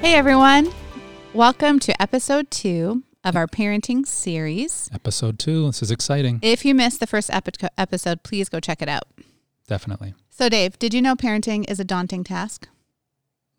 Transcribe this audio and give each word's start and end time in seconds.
Hey 0.00 0.14
everyone, 0.16 0.72
welcome 1.34 1.78
to 1.80 2.02
episode 2.02 2.50
two 2.50 3.02
of 3.22 3.36
our 3.36 3.46
parenting 3.46 4.06
series. 4.06 4.88
Episode 4.92 5.38
two. 5.38 5.66
This 5.66 5.82
is 5.82 5.90
exciting. 5.90 6.40
If 6.42 6.64
you 6.64 6.74
missed 6.74 7.00
the 7.00 7.06
first 7.06 7.30
epi- 7.30 7.68
episode, 7.76 8.22
please 8.22 8.48
go 8.48 8.60
check 8.60 8.80
it 8.80 8.88
out. 8.88 9.04
Definitely. 9.68 10.14
So, 10.30 10.48
Dave, 10.48 10.78
did 10.78 10.94
you 10.94 11.02
know 11.02 11.14
parenting 11.16 11.70
is 11.70 11.78
a 11.78 11.84
daunting 11.84 12.24
task? 12.24 12.66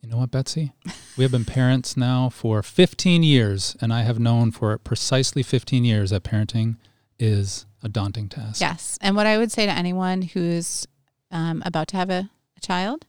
You 0.01 0.09
know 0.09 0.17
what, 0.17 0.31
Betsy? 0.31 0.73
We 1.15 1.23
have 1.23 1.31
been 1.31 1.45
parents 1.45 1.95
now 1.95 2.29
for 2.29 2.63
15 2.63 3.21
years, 3.21 3.75
and 3.81 3.93
I 3.93 4.01
have 4.01 4.19
known 4.19 4.51
for 4.51 4.75
precisely 4.79 5.43
15 5.43 5.85
years 5.85 6.09
that 6.09 6.23
parenting 6.23 6.77
is 7.19 7.67
a 7.83 7.89
daunting 7.89 8.27
task. 8.27 8.61
Yes. 8.61 8.97
And 9.01 9.15
what 9.15 9.27
I 9.27 9.37
would 9.37 9.51
say 9.51 9.65
to 9.67 9.71
anyone 9.71 10.23
who's 10.23 10.87
um, 11.29 11.61
about 11.65 11.87
to 11.89 11.97
have 11.97 12.09
a, 12.09 12.29
a 12.57 12.59
child, 12.61 13.05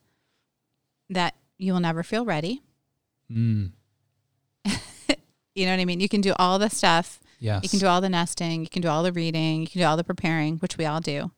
that 1.08 1.34
you 1.56 1.72
will 1.72 1.80
never 1.80 2.02
feel 2.02 2.24
ready. 2.26 2.62
Mm, 3.30 3.72
You 5.54 5.66
know 5.66 5.72
what 5.72 5.80
I 5.80 5.84
mean? 5.84 6.00
You 6.00 6.08
can 6.08 6.20
do 6.22 6.32
all 6.38 6.58
the 6.58 6.70
stuff. 6.70 7.20
yes. 7.38 7.62
You 7.62 7.68
can 7.68 7.78
do 7.78 7.86
all 7.86 8.00
the 8.00 8.08
nesting. 8.08 8.62
You 8.62 8.68
can 8.68 8.82
do 8.82 8.88
all 8.88 9.02
the 9.02 9.12
reading. 9.12 9.60
You 9.62 9.66
can 9.66 9.80
do 9.80 9.86
all 9.86 9.96
the 9.96 10.04
preparing, 10.04 10.56
which 10.58 10.78
we 10.78 10.86
all 10.86 11.00
do. 11.00 11.30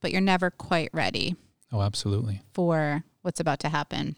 But 0.00 0.10
you're 0.10 0.20
never 0.20 0.50
quite 0.50 0.90
ready 0.92 1.36
oh, 1.70 1.82
absolutely. 1.82 2.42
for 2.52 3.04
what's 3.20 3.40
about 3.40 3.60
to 3.60 3.68
happen. 3.68 4.16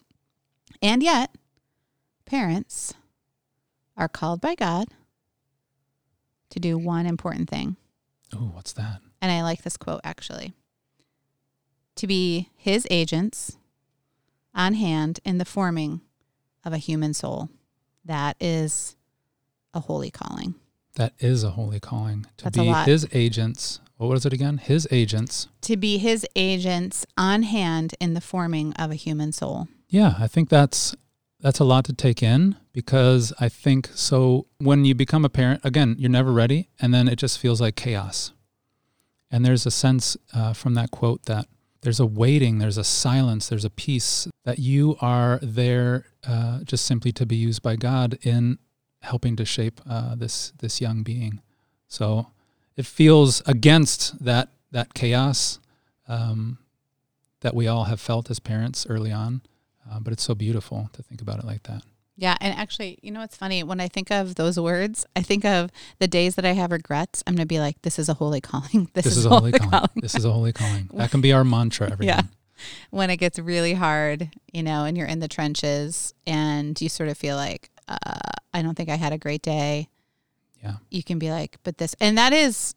And 0.81 1.01
yet, 1.01 1.35
parents 2.25 2.93
are 3.97 4.07
called 4.07 4.41
by 4.41 4.55
God 4.55 4.89
to 6.49 6.59
do 6.59 6.77
one 6.77 7.05
important 7.05 7.49
thing. 7.49 7.77
Oh, 8.33 8.51
what's 8.53 8.73
that? 8.73 9.01
And 9.21 9.31
I 9.31 9.41
like 9.41 9.63
this 9.63 9.77
quote 9.77 10.01
actually 10.03 10.53
to 11.95 12.07
be 12.07 12.49
his 12.55 12.85
agents 12.91 13.57
on 14.53 14.73
hand 14.73 15.19
in 15.23 15.37
the 15.37 15.45
forming 15.45 16.01
of 16.63 16.73
a 16.73 16.77
human 16.77 17.13
soul. 17.13 17.49
That 18.03 18.35
is 18.39 18.95
a 19.73 19.79
holy 19.81 20.11
calling. 20.11 20.55
That 20.95 21.13
is 21.19 21.43
a 21.43 21.51
holy 21.51 21.79
calling 21.79 22.25
to 22.37 22.45
That's 22.45 22.57
be 22.57 22.71
his 22.91 23.07
agents. 23.13 23.79
What 23.97 24.09
was 24.09 24.25
it 24.25 24.33
again? 24.33 24.57
His 24.57 24.87
agents. 24.91 25.47
To 25.61 25.77
be 25.77 25.97
his 25.97 26.25
agents 26.35 27.05
on 27.17 27.43
hand 27.43 27.95
in 27.99 28.13
the 28.13 28.21
forming 28.21 28.73
of 28.73 28.91
a 28.91 28.95
human 28.95 29.31
soul. 29.31 29.67
Yeah, 29.95 30.15
I 30.19 30.27
think 30.27 30.49
that's 30.49 30.93
that's 31.39 31.61
a 31.61 31.63
lot 31.63 31.85
to 31.85 31.93
take 31.93 32.21
in 32.21 32.57
because 32.73 33.31
I 33.39 33.47
think 33.47 33.89
so 33.95 34.45
when 34.57 34.83
you 34.83 34.93
become 34.93 35.23
a 35.23 35.29
parent 35.29 35.61
again, 35.63 35.95
you're 35.97 36.09
never 36.09 36.33
ready 36.33 36.67
and 36.81 36.93
then 36.93 37.07
it 37.07 37.15
just 37.15 37.39
feels 37.39 37.61
like 37.61 37.77
chaos. 37.77 38.33
And 39.31 39.45
there's 39.45 39.65
a 39.65 39.71
sense 39.71 40.17
uh, 40.33 40.51
from 40.51 40.73
that 40.73 40.91
quote 40.91 41.23
that 41.27 41.47
there's 41.79 42.01
a 42.01 42.05
waiting, 42.05 42.57
there's 42.57 42.77
a 42.77 42.83
silence, 42.83 43.47
there's 43.47 43.63
a 43.63 43.69
peace 43.69 44.27
that 44.43 44.59
you 44.59 44.97
are 44.99 45.39
there 45.41 46.07
uh, 46.27 46.59
just 46.65 46.83
simply 46.83 47.13
to 47.13 47.25
be 47.25 47.37
used 47.37 47.61
by 47.61 47.77
God 47.77 48.17
in 48.21 48.59
helping 49.01 49.37
to 49.37 49.45
shape 49.45 49.79
uh, 49.89 50.13
this 50.15 50.51
this 50.59 50.81
young 50.81 51.03
being. 51.03 51.39
So 51.87 52.33
it 52.75 52.85
feels 52.85 53.41
against 53.45 54.25
that 54.25 54.49
that 54.71 54.93
chaos 54.93 55.59
um, 56.09 56.57
that 57.39 57.55
we 57.55 57.65
all 57.65 57.85
have 57.85 58.01
felt 58.01 58.29
as 58.29 58.41
parents 58.41 58.85
early 58.89 59.13
on. 59.13 59.41
Uh, 59.89 59.99
but 59.99 60.13
it's 60.13 60.23
so 60.23 60.35
beautiful 60.35 60.89
to 60.93 61.03
think 61.03 61.21
about 61.21 61.39
it 61.39 61.45
like 61.45 61.63
that. 61.63 61.83
Yeah, 62.17 62.37
and 62.39 62.57
actually, 62.57 62.97
you 63.01 63.11
know 63.11 63.19
what's 63.19 63.35
funny? 63.35 63.61
When 63.63 63.81
I 63.81 63.89
think 63.89 64.09
of 64.09 64.35
those 64.35 64.57
words, 64.57 65.05
I 65.15 65.21
think 65.21 65.43
of 65.43 65.69
the 65.99 66.07
days 66.07 66.35
that 66.35 66.45
I 66.45 66.53
have 66.53 66.71
regrets. 66.71 67.21
I'm 67.27 67.35
gonna 67.35 67.45
be 67.45 67.59
like, 67.59 67.81
"This 67.81 67.99
is 67.99 68.07
a 68.07 68.13
holy 68.13 68.39
calling. 68.41 68.89
This, 68.93 69.03
This, 69.03 69.17
is, 69.17 69.25
a 69.25 69.29
holy 69.29 69.51
calling. 69.51 69.89
This 69.97 70.15
is 70.15 70.23
a 70.23 70.31
holy 70.31 70.53
calling. 70.53 70.89
That 70.93 71.11
can 71.11 71.19
be 71.19 71.33
our 71.37 71.43
mantra, 71.43 71.91
everyone. 71.91 72.15
Yeah. 72.15 72.21
when 72.89 73.09
it 73.09 73.17
gets 73.17 73.37
really 73.37 73.73
hard, 73.73 74.29
you 74.53 74.63
know, 74.63 74.85
and 74.85 74.97
you're 74.97 75.07
in 75.07 75.19
the 75.19 75.27
trenches, 75.27 76.13
and 76.25 76.79
you 76.79 76.87
sort 76.87 77.09
of 77.09 77.17
feel 77.17 77.35
like, 77.35 77.69
uh, 77.89 78.19
I 78.53 78.61
don't 78.61 78.75
think 78.75 78.89
I 78.89 78.95
had 78.95 79.11
a 79.11 79.17
great 79.17 79.41
day. 79.41 79.89
Yeah. 80.63 80.75
You 80.89 81.03
can 81.03 81.19
be 81.19 81.31
like, 81.31 81.57
but 81.63 81.77
this, 81.79 81.95
and 81.99 82.17
that 82.17 82.31
is, 82.31 82.73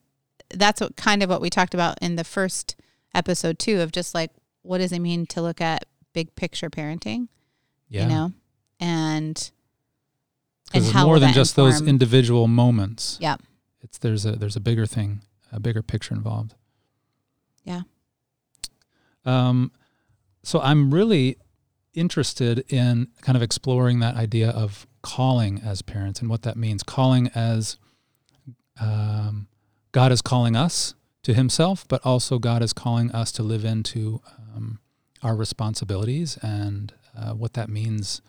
that's 0.50 0.80
what 0.80 0.96
kind 0.96 1.22
of 1.22 1.30
what 1.30 1.40
we 1.40 1.48
talked 1.48 1.74
about 1.74 1.96
in 2.02 2.16
the 2.16 2.24
first 2.24 2.74
episode 3.14 3.60
too, 3.60 3.80
of 3.80 3.92
just 3.92 4.14
like, 4.16 4.32
what 4.62 4.78
does 4.78 4.90
it 4.90 4.98
mean 4.98 5.26
to 5.26 5.40
look 5.40 5.60
at 5.60 5.84
big 6.12 6.34
picture 6.34 6.70
parenting? 6.70 7.28
Yeah. 7.88 8.02
You 8.02 8.08
know, 8.08 8.32
and 8.80 9.50
because 10.66 10.88
it's 10.88 10.94
more 10.94 11.18
than 11.18 11.32
just 11.32 11.56
those 11.56 11.80
individual 11.80 12.48
moments. 12.48 13.18
Yeah. 13.20 13.36
It's 13.80 13.98
there's 13.98 14.26
a 14.26 14.32
there's 14.32 14.56
a 14.56 14.60
bigger 14.60 14.86
thing, 14.86 15.22
a 15.52 15.60
bigger 15.60 15.82
picture 15.82 16.14
involved. 16.14 16.54
Yeah. 17.64 17.82
Um, 19.24 19.72
so 20.42 20.60
I'm 20.60 20.92
really 20.92 21.36
interested 21.94 22.64
in 22.68 23.08
kind 23.22 23.36
of 23.36 23.42
exploring 23.42 24.00
that 24.00 24.14
idea 24.14 24.50
of 24.50 24.86
calling 25.02 25.60
as 25.60 25.82
parents 25.82 26.20
and 26.20 26.30
what 26.30 26.42
that 26.42 26.56
means. 26.56 26.82
Calling 26.82 27.30
as 27.34 27.76
um, 28.80 29.48
God 29.92 30.12
is 30.12 30.22
calling 30.22 30.56
us 30.56 30.94
to 31.22 31.34
Himself, 31.34 31.86
but 31.88 32.04
also 32.04 32.38
God 32.38 32.62
is 32.62 32.72
calling 32.72 33.10
us 33.12 33.32
to 33.32 33.42
live 33.42 33.64
into 33.64 34.20
um, 34.54 34.80
our 35.22 35.34
responsibilities 35.34 36.38
and 36.42 36.92
uh, 37.16 37.32
what 37.32 37.54
that 37.54 37.68
means 37.68 38.22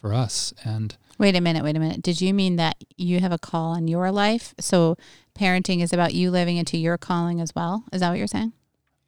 for 0.00 0.12
us. 0.12 0.52
And 0.64 0.96
Wait 1.18 1.36
a 1.36 1.40
minute, 1.40 1.62
wait 1.62 1.76
a 1.76 1.80
minute. 1.80 2.02
Did 2.02 2.20
you 2.20 2.34
mean 2.34 2.56
that 2.56 2.76
you 2.96 3.20
have 3.20 3.32
a 3.32 3.38
call 3.38 3.74
in 3.74 3.86
your 3.86 4.10
life? 4.10 4.54
So 4.58 4.96
parenting 5.34 5.82
is 5.82 5.92
about 5.92 6.14
you 6.14 6.30
living 6.30 6.56
into 6.56 6.76
your 6.76 6.98
calling 6.98 7.40
as 7.40 7.54
well? 7.54 7.84
Is 7.92 8.00
that 8.00 8.10
what 8.10 8.18
you're 8.18 8.26
saying? 8.26 8.52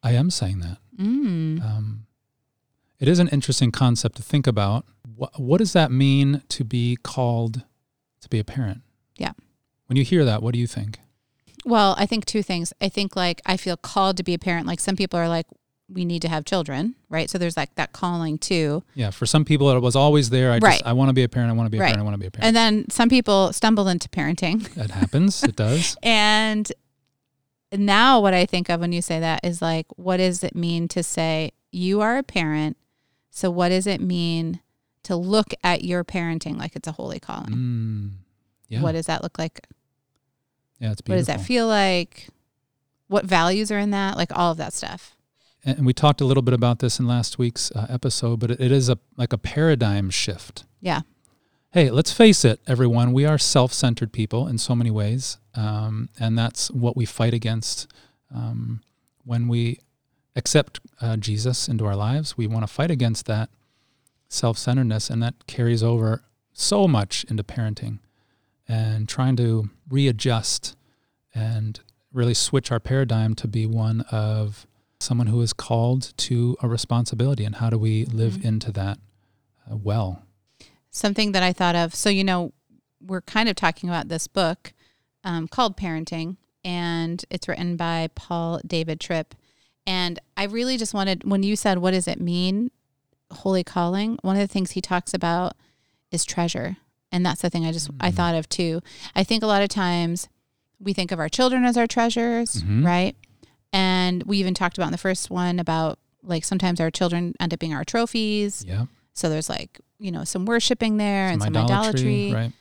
I 0.01 0.13
am 0.13 0.29
saying 0.29 0.59
that. 0.59 0.77
Mm. 0.99 1.63
Um, 1.63 2.05
it 2.99 3.07
is 3.07 3.19
an 3.19 3.27
interesting 3.29 3.71
concept 3.71 4.15
to 4.17 4.23
think 4.23 4.47
about. 4.47 4.85
What, 5.15 5.39
what 5.39 5.57
does 5.57 5.73
that 5.73 5.91
mean 5.91 6.43
to 6.49 6.63
be 6.63 6.97
called 7.03 7.63
to 8.21 8.29
be 8.29 8.39
a 8.39 8.43
parent? 8.43 8.81
Yeah. 9.17 9.33
When 9.87 9.97
you 9.97 10.03
hear 10.03 10.23
that, 10.25 10.41
what 10.41 10.53
do 10.53 10.59
you 10.59 10.67
think? 10.67 10.99
Well, 11.65 11.95
I 11.97 12.05
think 12.05 12.25
two 12.25 12.43
things. 12.43 12.71
I 12.79 12.89
think 12.89 13.15
like 13.15 13.41
I 13.45 13.57
feel 13.57 13.75
called 13.75 14.17
to 14.17 14.23
be 14.23 14.33
a 14.33 14.39
parent. 14.39 14.67
Like 14.67 14.79
some 14.79 14.95
people 14.95 15.19
are 15.19 15.27
like, 15.27 15.47
we 15.87 16.03
need 16.03 16.21
to 16.23 16.27
have 16.27 16.45
children, 16.45 16.95
right? 17.09 17.29
So 17.29 17.37
there's 17.37 17.55
like 17.55 17.75
that 17.75 17.93
calling 17.93 18.37
too. 18.39 18.83
Yeah, 18.95 19.11
for 19.11 19.25
some 19.27 19.45
people, 19.45 19.69
it 19.69 19.79
was 19.81 19.95
always 19.95 20.31
there. 20.31 20.51
I 20.51 20.57
Right. 20.57 20.73
just, 20.79 20.85
I 20.85 20.93
want 20.93 21.09
to 21.09 21.13
be 21.13 21.23
a 21.23 21.29
parent. 21.29 21.51
I 21.51 21.53
want 21.53 21.67
to 21.67 21.69
be 21.71 21.77
a 21.77 21.81
Right. 21.81 21.87
parent. 21.87 21.99
I 22.01 22.03
want 22.03 22.15
to 22.15 22.19
be 22.19 22.25
a 22.25 22.31
parent. 22.31 22.47
And 22.47 22.55
then 22.55 22.89
some 22.89 23.07
people 23.07 23.53
stumble 23.53 23.87
into 23.87 24.09
parenting. 24.09 24.67
that 24.75 24.89
happens. 24.91 25.43
It 25.43 25.55
does. 25.55 25.95
And 26.03 26.71
now 27.71 28.19
what 28.19 28.33
I 28.33 28.45
think 28.45 28.69
of 28.69 28.79
when 28.79 28.91
you 28.93 29.01
say 29.01 29.19
that 29.19 29.41
is 29.43 29.61
like, 29.61 29.85
what 29.95 30.17
does 30.17 30.43
it 30.43 30.55
mean 30.55 30.87
to 30.89 31.03
say 31.03 31.51
you 31.71 32.01
are 32.01 32.17
a 32.17 32.23
parent? 32.23 32.77
So 33.29 33.51
what 33.51 33.69
does 33.69 33.85
it 33.85 34.01
mean 34.01 34.61
to 35.03 35.15
look 35.15 35.53
at 35.63 35.83
your 35.83 36.03
parenting 36.03 36.57
like 36.57 36.75
it's 36.75 36.87
a 36.87 36.93
holy 36.93 37.19
calling? 37.19 37.49
Mm, 37.53 38.11
yeah. 38.69 38.81
What 38.81 38.93
does 38.93 39.05
that 39.07 39.21
look 39.23 39.37
like? 39.37 39.67
yeah, 40.79 40.91
it's 40.91 41.01
beautiful. 41.01 41.13
What 41.15 41.17
does 41.17 41.27
that 41.43 41.45
feel 41.47 41.67
like? 41.67 42.29
What 43.07 43.25
values 43.25 43.71
are 43.71 43.77
in 43.79 43.91
that? 43.91 44.17
Like 44.17 44.31
all 44.35 44.51
of 44.51 44.57
that 44.57 44.73
stuff. 44.73 45.14
And 45.65 45.85
we 45.85 45.93
talked 45.93 46.21
a 46.21 46.25
little 46.25 46.43
bit 46.43 46.53
about 46.53 46.79
this 46.79 46.99
in 46.99 47.07
last 47.07 47.39
week's 47.39 47.71
uh, 47.71 47.87
episode, 47.89 48.39
but 48.39 48.51
it, 48.51 48.61
it 48.61 48.71
is 48.71 48.87
a 48.87 48.99
like 49.17 49.33
a 49.33 49.37
paradigm 49.37 50.09
shift. 50.09 50.65
Yeah. 50.79 51.01
Hey, 51.71 51.89
let's 51.89 52.13
face 52.13 52.45
it, 52.45 52.61
everyone. 52.67 53.11
We 53.11 53.25
are 53.25 53.37
self-centered 53.37 54.13
people 54.13 54.47
in 54.47 54.57
so 54.57 54.75
many 54.75 54.91
ways, 54.91 55.39
um, 55.55 56.07
and 56.17 56.37
that's 56.37 56.71
what 56.71 56.95
we 56.95 57.03
fight 57.05 57.33
against 57.33 57.91
um, 58.33 58.81
when 59.25 59.49
we 59.49 59.79
accept 60.37 60.79
uh, 61.01 61.17
Jesus 61.17 61.67
into 61.67 61.85
our 61.85 61.95
lives. 61.95 62.37
We 62.37 62.47
want 62.47 62.65
to 62.65 62.73
fight 62.73 62.91
against 62.91 63.25
that 63.25 63.49
self-centeredness, 64.29 65.09
and 65.09 65.21
that 65.21 65.47
carries 65.47 65.83
over 65.83 66.23
so 66.53 66.87
much 66.87 67.25
into 67.29 67.43
parenting 67.43 67.99
and 68.67 69.09
trying 69.09 69.35
to 69.35 69.69
readjust 69.89 70.77
and 71.33 71.81
really 72.13 72.33
switch 72.33 72.71
our 72.71 72.79
paradigm 72.79 73.35
to 73.35 73.47
be 73.47 73.65
one 73.65 74.01
of 74.11 74.65
someone 74.99 75.27
who 75.27 75.41
is 75.41 75.53
called 75.53 76.13
to 76.17 76.55
a 76.61 76.67
responsibility 76.67 77.43
and 77.45 77.55
how 77.55 77.69
do 77.69 77.77
we 77.77 78.05
live 78.05 78.33
Mhm. 78.37 78.45
into 78.45 78.71
that 78.73 78.97
uh, 79.71 79.75
well 79.75 80.21
Something 80.91 81.33
that 81.33 81.43
I 81.43 81.51
thought 81.51 81.75
of. 81.75 81.93
So, 81.93 82.09
you 82.09 82.23
know, 82.23 82.53
we're 83.05 83.19
kind 83.21 83.49
of 83.49 83.55
talking 83.57 83.89
about 83.89 84.07
this 84.07 84.27
book 84.27 84.71
um, 85.25 85.47
called 85.49 85.75
Parenting, 85.75 86.37
and 86.63 87.25
it's 87.29 87.49
written 87.49 87.75
by 87.75 88.09
Paul 88.15 88.61
David 88.65 89.01
Tripp. 89.01 89.35
And 89.85 90.19
I 90.37 90.45
really 90.45 90.77
just 90.77 90.93
wanted, 90.93 91.29
when 91.29 91.43
you 91.43 91.57
said, 91.57 91.79
what 91.79 91.91
does 91.91 92.07
it 92.07 92.21
mean, 92.21 92.71
holy 93.29 93.61
calling? 93.63 94.17
One 94.21 94.37
of 94.37 94.41
the 94.41 94.47
things 94.47 94.71
he 94.71 94.81
talks 94.81 95.13
about 95.13 95.57
is 96.11 96.23
treasure. 96.23 96.77
And 97.11 97.25
that's 97.25 97.41
the 97.41 97.49
thing 97.49 97.65
I 97.65 97.73
just, 97.73 97.89
I 97.99 98.09
Mhm. 98.11 98.15
thought 98.15 98.35
of 98.35 98.47
too. 98.47 98.81
I 99.13 99.25
think 99.25 99.43
a 99.43 99.47
lot 99.47 99.61
of 99.63 99.67
times 99.69 100.29
we 100.79 100.93
think 100.93 101.11
of 101.11 101.19
our 101.19 101.27
children 101.29 101.65
as 101.65 101.75
our 101.75 101.87
treasures, 101.87 102.63
Mhm. 102.63 102.85
right? 102.85 103.15
And 103.75 104.23
we 104.23 104.37
even 104.37 104.53
talked 104.53 104.77
about 104.77 104.87
in 104.87 104.91
the 104.93 104.97
first 104.97 105.29
one 105.29 105.59
about 105.59 105.99
like 106.23 106.45
sometimes 106.45 106.79
our 106.79 106.89
children 106.89 107.33
end 107.39 107.53
up 107.53 107.59
being 107.59 107.73
our 107.73 107.83
trophies. 107.83 108.63
yeah 108.67 108.85
So 109.13 109.27
there's 109.29 109.49
like 109.49 109.79
you 109.99 110.11
know, 110.11 110.23
some 110.23 110.45
worshiping 110.45 110.97
there 110.97 111.27
and 111.29 111.41
Some 111.41 111.53
some 111.53 111.63
idolatry, 111.65 111.99
idolatry. 112.29 112.33
right? 112.33 112.51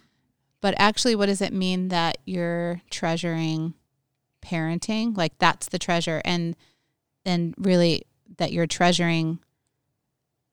But 0.60 0.74
actually, 0.78 1.14
what 1.16 1.26
does 1.26 1.40
it 1.40 1.52
mean 1.52 1.88
that 1.88 2.18
you're 2.24 2.80
treasuring 2.90 3.74
parenting? 4.44 5.16
Like 5.16 5.36
that's 5.38 5.68
the 5.68 5.78
treasure, 5.78 6.22
and 6.24 6.56
and 7.24 7.54
really 7.58 8.02
that 8.38 8.52
you're 8.52 8.66
treasuring 8.66 9.38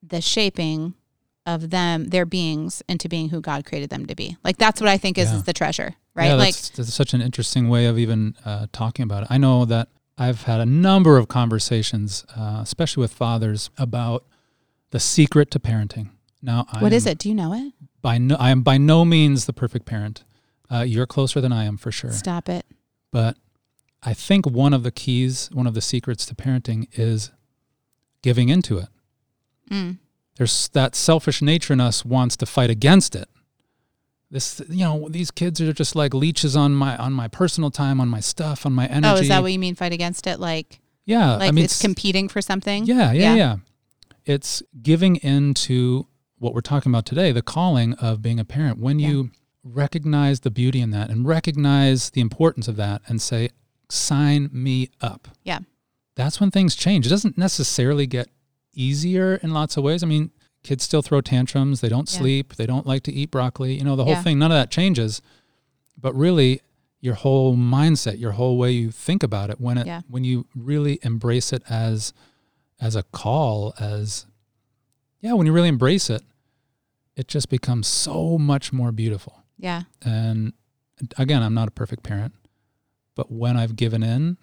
the 0.04 0.22
shaping 0.22 0.94
of 1.46 1.70
them, 1.70 2.06
their 2.06 2.26
beings, 2.26 2.82
into 2.88 3.08
being 3.10 3.30
who 3.30 3.42
God 3.42 3.66
created 3.66 3.90
them 3.90 4.06
to 4.08 4.16
be. 4.16 4.38
Like 4.44 4.58
that's 4.58 4.80
what 4.82 4.90
I 4.90 4.98
think 4.98 5.18
is, 5.18 5.30
Yeah. 5.32 5.38
is 5.38 5.44
the 5.44 5.54
treasure, 5.54 5.96
right? 6.16 6.28
Yeah, 6.28 6.34
like 6.36 6.56
that's, 6.56 6.70
that's 6.70 6.94
such 6.94 7.14
an 7.14 7.22
interesting 7.22 7.70
way 7.70 7.86
of 7.88 7.98
even 7.98 8.36
uh, 8.46 8.68
talking 8.72 9.04
about 9.04 9.24
it. 9.24 9.28
I 9.32 9.38
know 9.38 9.66
that 9.66 9.88
I've 10.18 10.44
had 10.44 10.60
a 10.60 10.66
number 10.66 11.18
of 11.18 11.28
conversations, 11.28 12.26
uh, 12.36 12.60
especially 12.62 13.02
with 13.02 13.14
fathers, 13.14 13.70
about 13.78 14.26
the 14.92 15.00
secret 15.00 15.50
to 15.52 15.60
parenting. 15.60 16.10
Now, 16.42 16.66
I 16.72 16.82
what 16.82 16.94
is 16.94 17.06
am 17.06 17.14
it? 17.14 17.18
Do 17.18 17.30
you 17.30 17.36
know 17.36 17.54
it? 17.54 17.74
By 18.02 18.18
no, 18.18 18.36
I 18.36 18.50
am 18.50 18.62
by 18.62 18.78
no 18.78 19.06
means 19.06 19.46
the 19.46 19.54
perfect 19.54 19.86
parent. 19.86 20.24
Uh, 20.72 20.82
you're 20.82 21.06
closer 21.06 21.42
than 21.42 21.52
I 21.52 21.66
am 21.66 21.78
for 21.78 21.92
sure. 21.92 22.12
Stop 22.12 22.50
it. 22.50 22.66
But 23.12 23.38
I 24.04 24.14
think 24.14 24.48
one 24.48 24.74
of 24.74 24.84
the 24.84 24.92
keys, 24.92 25.50
one 25.52 25.68
of 25.68 25.74
the 25.74 25.82
secrets 25.82 26.26
to 26.28 26.36
parenting 26.36 26.88
is 26.94 27.32
giving 28.22 28.50
into 28.50 28.78
it. 28.78 28.88
Mm. 29.70 30.00
There's 30.38 30.70
that 30.70 30.96
selfish 30.96 31.42
nature 31.42 31.74
in 31.74 31.80
us 31.82 32.04
wants 32.06 32.36
to 32.38 32.46
fight 32.46 32.70
against 32.70 33.16
it. 33.16 33.30
This, 34.32 34.62
you 34.70 34.86
know, 34.86 35.10
these 35.10 35.30
kids 35.30 35.60
are 35.60 35.74
just 35.74 35.94
like 35.96 36.14
leeches 36.14 36.56
on 36.56 36.74
my 36.74 36.96
on 36.98 37.12
my 37.12 37.28
personal 37.28 37.70
time, 37.70 38.00
on 38.00 38.08
my 38.08 38.22
stuff, 38.22 38.66
on 38.66 38.72
my 38.74 38.88
energy. 38.88 39.08
Oh, 39.08 39.22
is 39.22 39.28
that 39.28 39.42
what 39.44 39.52
you 39.52 39.60
mean? 39.60 39.76
Fight 39.76 39.92
against 39.92 40.26
it? 40.26 40.40
Like 40.40 40.80
yeah, 41.06 41.36
like 41.36 41.50
I 41.50 41.52
mean, 41.52 41.66
it's 41.66 41.82
competing 41.82 42.30
for 42.30 42.42
something? 42.42 42.86
Yeah, 42.86 43.12
Yeah. 43.12 43.34
yeah, 43.34 43.36
yeah. 43.36 43.56
It's 44.26 44.64
giving 44.82 45.18
in 45.18 45.54
to 45.56 46.08
what 46.38 46.54
we're 46.54 46.62
talking 46.62 46.92
about 46.92 47.06
today, 47.06 47.32
the 47.32 47.42
calling 47.42 47.94
of 47.96 48.22
being 48.22 48.40
a 48.40 48.46
parent. 48.46 48.80
When 48.80 49.00
Yeah. 49.00 49.10
you 49.10 49.32
recognize 49.64 50.40
the 50.40 50.50
beauty 50.52 50.80
in 50.80 50.92
that 50.92 51.10
and 51.10 51.28
recognize 51.28 52.12
the 52.12 52.22
importance 52.22 52.68
of 52.68 52.78
that 52.78 53.02
and 53.08 53.22
say, 53.22 53.50
sign 53.90 54.50
me 54.54 54.90
up. 55.02 55.28
Yeah. 55.44 55.60
That's 56.16 56.40
when 56.40 56.52
things 56.52 56.76
change. 56.76 57.06
It 57.06 57.10
doesn't 57.10 57.38
necessarily 57.38 58.08
get 58.08 58.30
easier 58.74 59.36
in 59.36 59.52
lots 59.54 59.76
of 59.78 59.84
ways. 59.84 60.04
I 60.04 60.08
mean, 60.08 60.32
kids 60.64 60.84
still 60.84 61.02
throw 61.02 61.22
tantrums, 61.22 61.82
they 61.82 61.90
don't 61.90 62.12
Yeah. 62.12 62.20
sleep, 62.20 62.56
they 62.56 62.66
don't 62.66 62.86
like 62.86 63.04
to 63.04 63.12
eat 63.14 63.32
broccoli, 63.32 63.78
you 63.78 63.84
know, 63.84 63.96
the 63.96 64.04
whole 64.04 64.14
Yeah. 64.14 64.24
thing, 64.24 64.38
none 64.40 64.52
of 64.52 64.56
that 64.56 64.70
changes. 64.72 65.22
But 66.00 66.14
really, 66.16 66.62
your 67.00 67.16
whole 67.16 67.56
mindset, 67.56 68.20
your 68.20 68.34
whole 68.34 68.58
way 68.60 68.72
you 68.72 68.92
think 68.92 69.24
about 69.24 69.50
it, 69.50 69.60
when 69.60 69.78
it 69.78 69.88
Yeah. 69.88 70.02
when 70.08 70.24
you 70.24 70.46
really 70.56 71.00
embrace 71.04 71.52
it 71.52 71.64
as 71.70 72.14
as 72.80 72.96
a 72.96 73.04
call, 73.04 73.74
as 73.80 74.26
yeah, 75.22 75.34
when 75.34 75.46
you 75.46 75.54
really 75.54 75.68
embrace 75.68 76.10
it, 76.10 76.24
it 77.16 77.28
just 77.28 77.50
becomes 77.50 77.88
so 77.88 78.38
much 78.40 78.72
more 78.74 78.92
beautiful. 78.92 79.44
Yeah. 79.58 79.84
And 80.04 80.54
again, 81.18 81.42
I'm 81.44 81.54
not 81.54 81.68
a 81.68 81.72
perfect 81.72 82.02
parent, 82.04 82.34
but 83.16 83.32
when 83.32 83.56
I've 83.58 83.76
given 83.76 84.02
in, 84.04 84.38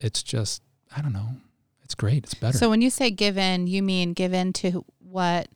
it's 0.00 0.22
just 0.22 0.62
I 0.96 1.02
don't 1.02 1.12
know, 1.12 1.36
it's 1.86 1.94
great. 1.94 2.24
It's 2.24 2.34
better. 2.34 2.58
So 2.58 2.68
when 2.68 2.82
you 2.82 2.90
say 2.90 3.12
give 3.12 3.38
in, 3.38 3.68
you 3.68 3.80
mean 3.80 4.12
give 4.12 4.32
in 4.32 4.52
to 4.54 4.84
what 4.98 5.46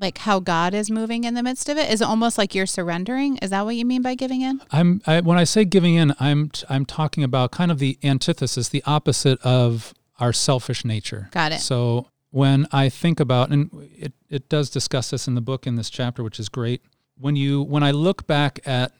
like 0.00 0.18
how 0.18 0.38
God 0.38 0.74
is 0.74 0.92
moving 0.92 1.24
in 1.24 1.34
the 1.34 1.42
midst 1.42 1.68
of 1.68 1.76
it? 1.76 1.90
Is 1.90 2.00
it 2.00 2.04
almost 2.04 2.38
like 2.38 2.54
you're 2.54 2.66
surrendering? 2.66 3.36
Is 3.38 3.50
that 3.50 3.64
what 3.64 3.74
you 3.74 3.84
mean 3.84 4.00
by 4.00 4.14
giving 4.14 4.42
in? 4.42 4.62
I'm 4.70 5.02
I, 5.08 5.20
when 5.20 5.38
I 5.38 5.44
say 5.44 5.64
giving 5.64 5.96
in, 5.96 6.14
I'm 6.20 6.52
I'm 6.68 6.86
talking 6.86 7.24
about 7.24 7.50
kind 7.50 7.72
of 7.72 7.80
the 7.80 7.98
antithesis, 8.04 8.68
the 8.68 8.82
opposite 8.86 9.40
of 9.42 9.92
our 10.20 10.32
selfish 10.32 10.84
nature. 10.84 11.28
Got 11.32 11.50
it. 11.50 11.60
So 11.60 12.06
when 12.30 12.68
I 12.70 12.88
think 12.88 13.18
about, 13.18 13.50
and 13.50 13.70
it, 13.98 14.12
it 14.28 14.48
does 14.48 14.70
discuss 14.70 15.10
this 15.10 15.26
in 15.26 15.34
the 15.34 15.40
book 15.40 15.66
in 15.66 15.74
this 15.74 15.90
chapter, 15.90 16.22
which 16.22 16.38
is 16.38 16.48
great. 16.48 16.80
When 17.18 17.34
you 17.34 17.60
when 17.62 17.82
I 17.82 17.90
look 17.90 18.28
back 18.28 18.60
at, 18.64 18.92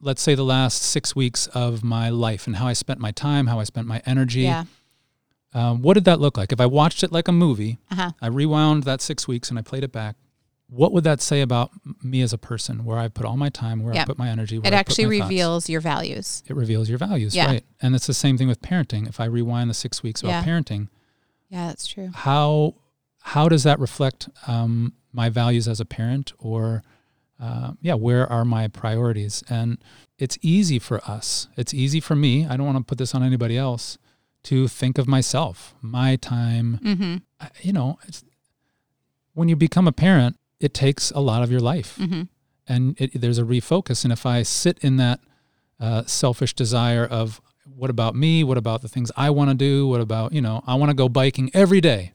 let's 0.00 0.20
say, 0.20 0.34
the 0.34 0.44
last 0.44 0.82
six 0.82 1.14
weeks 1.14 1.46
of 1.48 1.84
my 1.84 2.10
life 2.10 2.48
and 2.48 2.56
how 2.56 2.66
I 2.66 2.72
spent 2.72 2.98
my 2.98 3.12
time, 3.12 3.46
how 3.46 3.60
I 3.60 3.64
spent 3.64 3.86
my 3.86 4.02
energy, 4.04 4.42
Yeah. 4.42 4.64
Um, 5.54 5.82
what 5.82 5.94
did 5.94 6.04
that 6.04 6.20
look 6.20 6.36
like? 6.36 6.52
If 6.52 6.60
I 6.60 6.66
watched 6.66 7.02
it 7.02 7.12
like 7.12 7.28
a 7.28 7.32
movie, 7.32 7.78
Uh-huh. 7.90 8.10
I 8.20 8.26
rewound 8.26 8.82
that 8.84 9.00
six 9.00 9.26
weeks 9.28 9.50
and 9.50 9.58
I 9.58 9.62
played 9.62 9.84
it 9.84 9.92
back. 9.92 10.16
What 10.68 10.92
would 10.92 11.04
that 11.04 11.20
say 11.20 11.40
about 11.42 11.70
me 12.02 12.20
as 12.22 12.32
a 12.32 12.38
person? 12.38 12.84
Where 12.84 12.98
I 12.98 13.06
put 13.08 13.24
all 13.26 13.36
my 13.36 13.50
time, 13.50 13.82
where 13.82 13.94
Yeah. 13.94 14.02
I 14.02 14.04
put 14.06 14.18
my 14.18 14.28
energy, 14.28 14.58
where 14.58 14.72
It 14.72 14.74
I 14.74 14.78
actually 14.78 15.04
my 15.06 15.18
thoughts? 15.18 15.30
reveals 15.30 15.68
your 15.68 15.80
values. 15.80 16.42
It 16.48 16.56
reveals 16.56 16.88
your 16.88 16.98
values, 16.98 17.36
Yeah. 17.36 17.46
right? 17.46 17.64
And 17.80 17.94
it's 17.94 18.06
the 18.06 18.14
same 18.14 18.36
thing 18.38 18.48
with 18.48 18.60
parenting. 18.62 19.06
If 19.08 19.20
I 19.20 19.26
rewind 19.26 19.70
the 19.70 19.74
six 19.74 20.02
weeks 20.02 20.22
about 20.22 20.30
Yeah. 20.30 20.44
parenting, 20.44 20.88
Yeah, 21.50 21.68
that's 21.68 21.86
true. 21.86 22.10
how 22.14 22.74
how 23.26 23.48
does 23.48 23.62
that 23.62 23.78
reflect 23.78 24.28
um, 24.46 24.92
my 25.12 25.28
values 25.30 25.66
as 25.68 25.80
a 25.80 25.84
parent 25.86 26.32
or 26.38 26.82
uh, 27.40 27.72
yeah 27.80 27.94
where 27.94 28.30
are 28.30 28.44
my 28.44 28.68
priorities 28.68 29.42
and 29.48 29.78
it's 30.18 30.36
easy 30.42 30.78
for 30.78 31.02
us 31.04 31.48
it's 31.56 31.72
easy 31.74 32.00
for 32.00 32.14
me 32.14 32.46
i 32.46 32.56
don't 32.56 32.66
want 32.66 32.78
to 32.78 32.84
put 32.84 32.96
this 32.98 33.14
on 33.14 33.22
anybody 33.22 33.56
else 33.56 33.96
to 34.44 34.68
think 34.68 34.98
of 34.98 35.06
myself 35.08 35.74
my 35.82 36.16
time. 36.16 36.78
Mm-hmm. 36.82 37.16
I- 37.40 37.50
you 37.62 37.72
know 37.72 37.98
it's, 38.06 38.24
when 39.34 39.48
you 39.48 39.56
become 39.56 39.88
a 39.88 39.92
parent 39.92 40.38
it 40.60 40.72
takes 40.72 41.10
a 41.10 41.20
lot 41.20 41.42
of 41.42 41.50
your 41.50 41.60
life. 41.60 41.96
Mm-hmm. 42.00 42.22
and 42.66 42.98
it, 43.00 43.20
there's 43.20 43.38
a 43.38 43.42
refocus. 43.42 44.04
And 44.04 44.12
if 44.12 44.24
i 44.24 44.42
sit 44.42 44.78
in 44.80 44.96
that 44.96 45.20
uh, 45.80 46.04
selfish 46.06 46.54
desire 46.54 47.04
of 47.04 47.40
what 47.76 47.90
about 47.90 48.14
me? 48.14 48.44
What 48.44 48.56
about 48.58 48.82
the 48.82 48.88
things 48.88 49.10
i 49.16 49.28
want 49.30 49.50
to 49.50 49.54
do? 49.56 49.86
What 49.88 50.00
about 50.00 50.32
you 50.32 50.40
know 50.40 50.62
i 50.66 50.74
want 50.74 50.90
to 50.90 50.94
go 50.94 51.08
biking 51.08 51.50
every 51.54 51.80
day. 51.80 52.12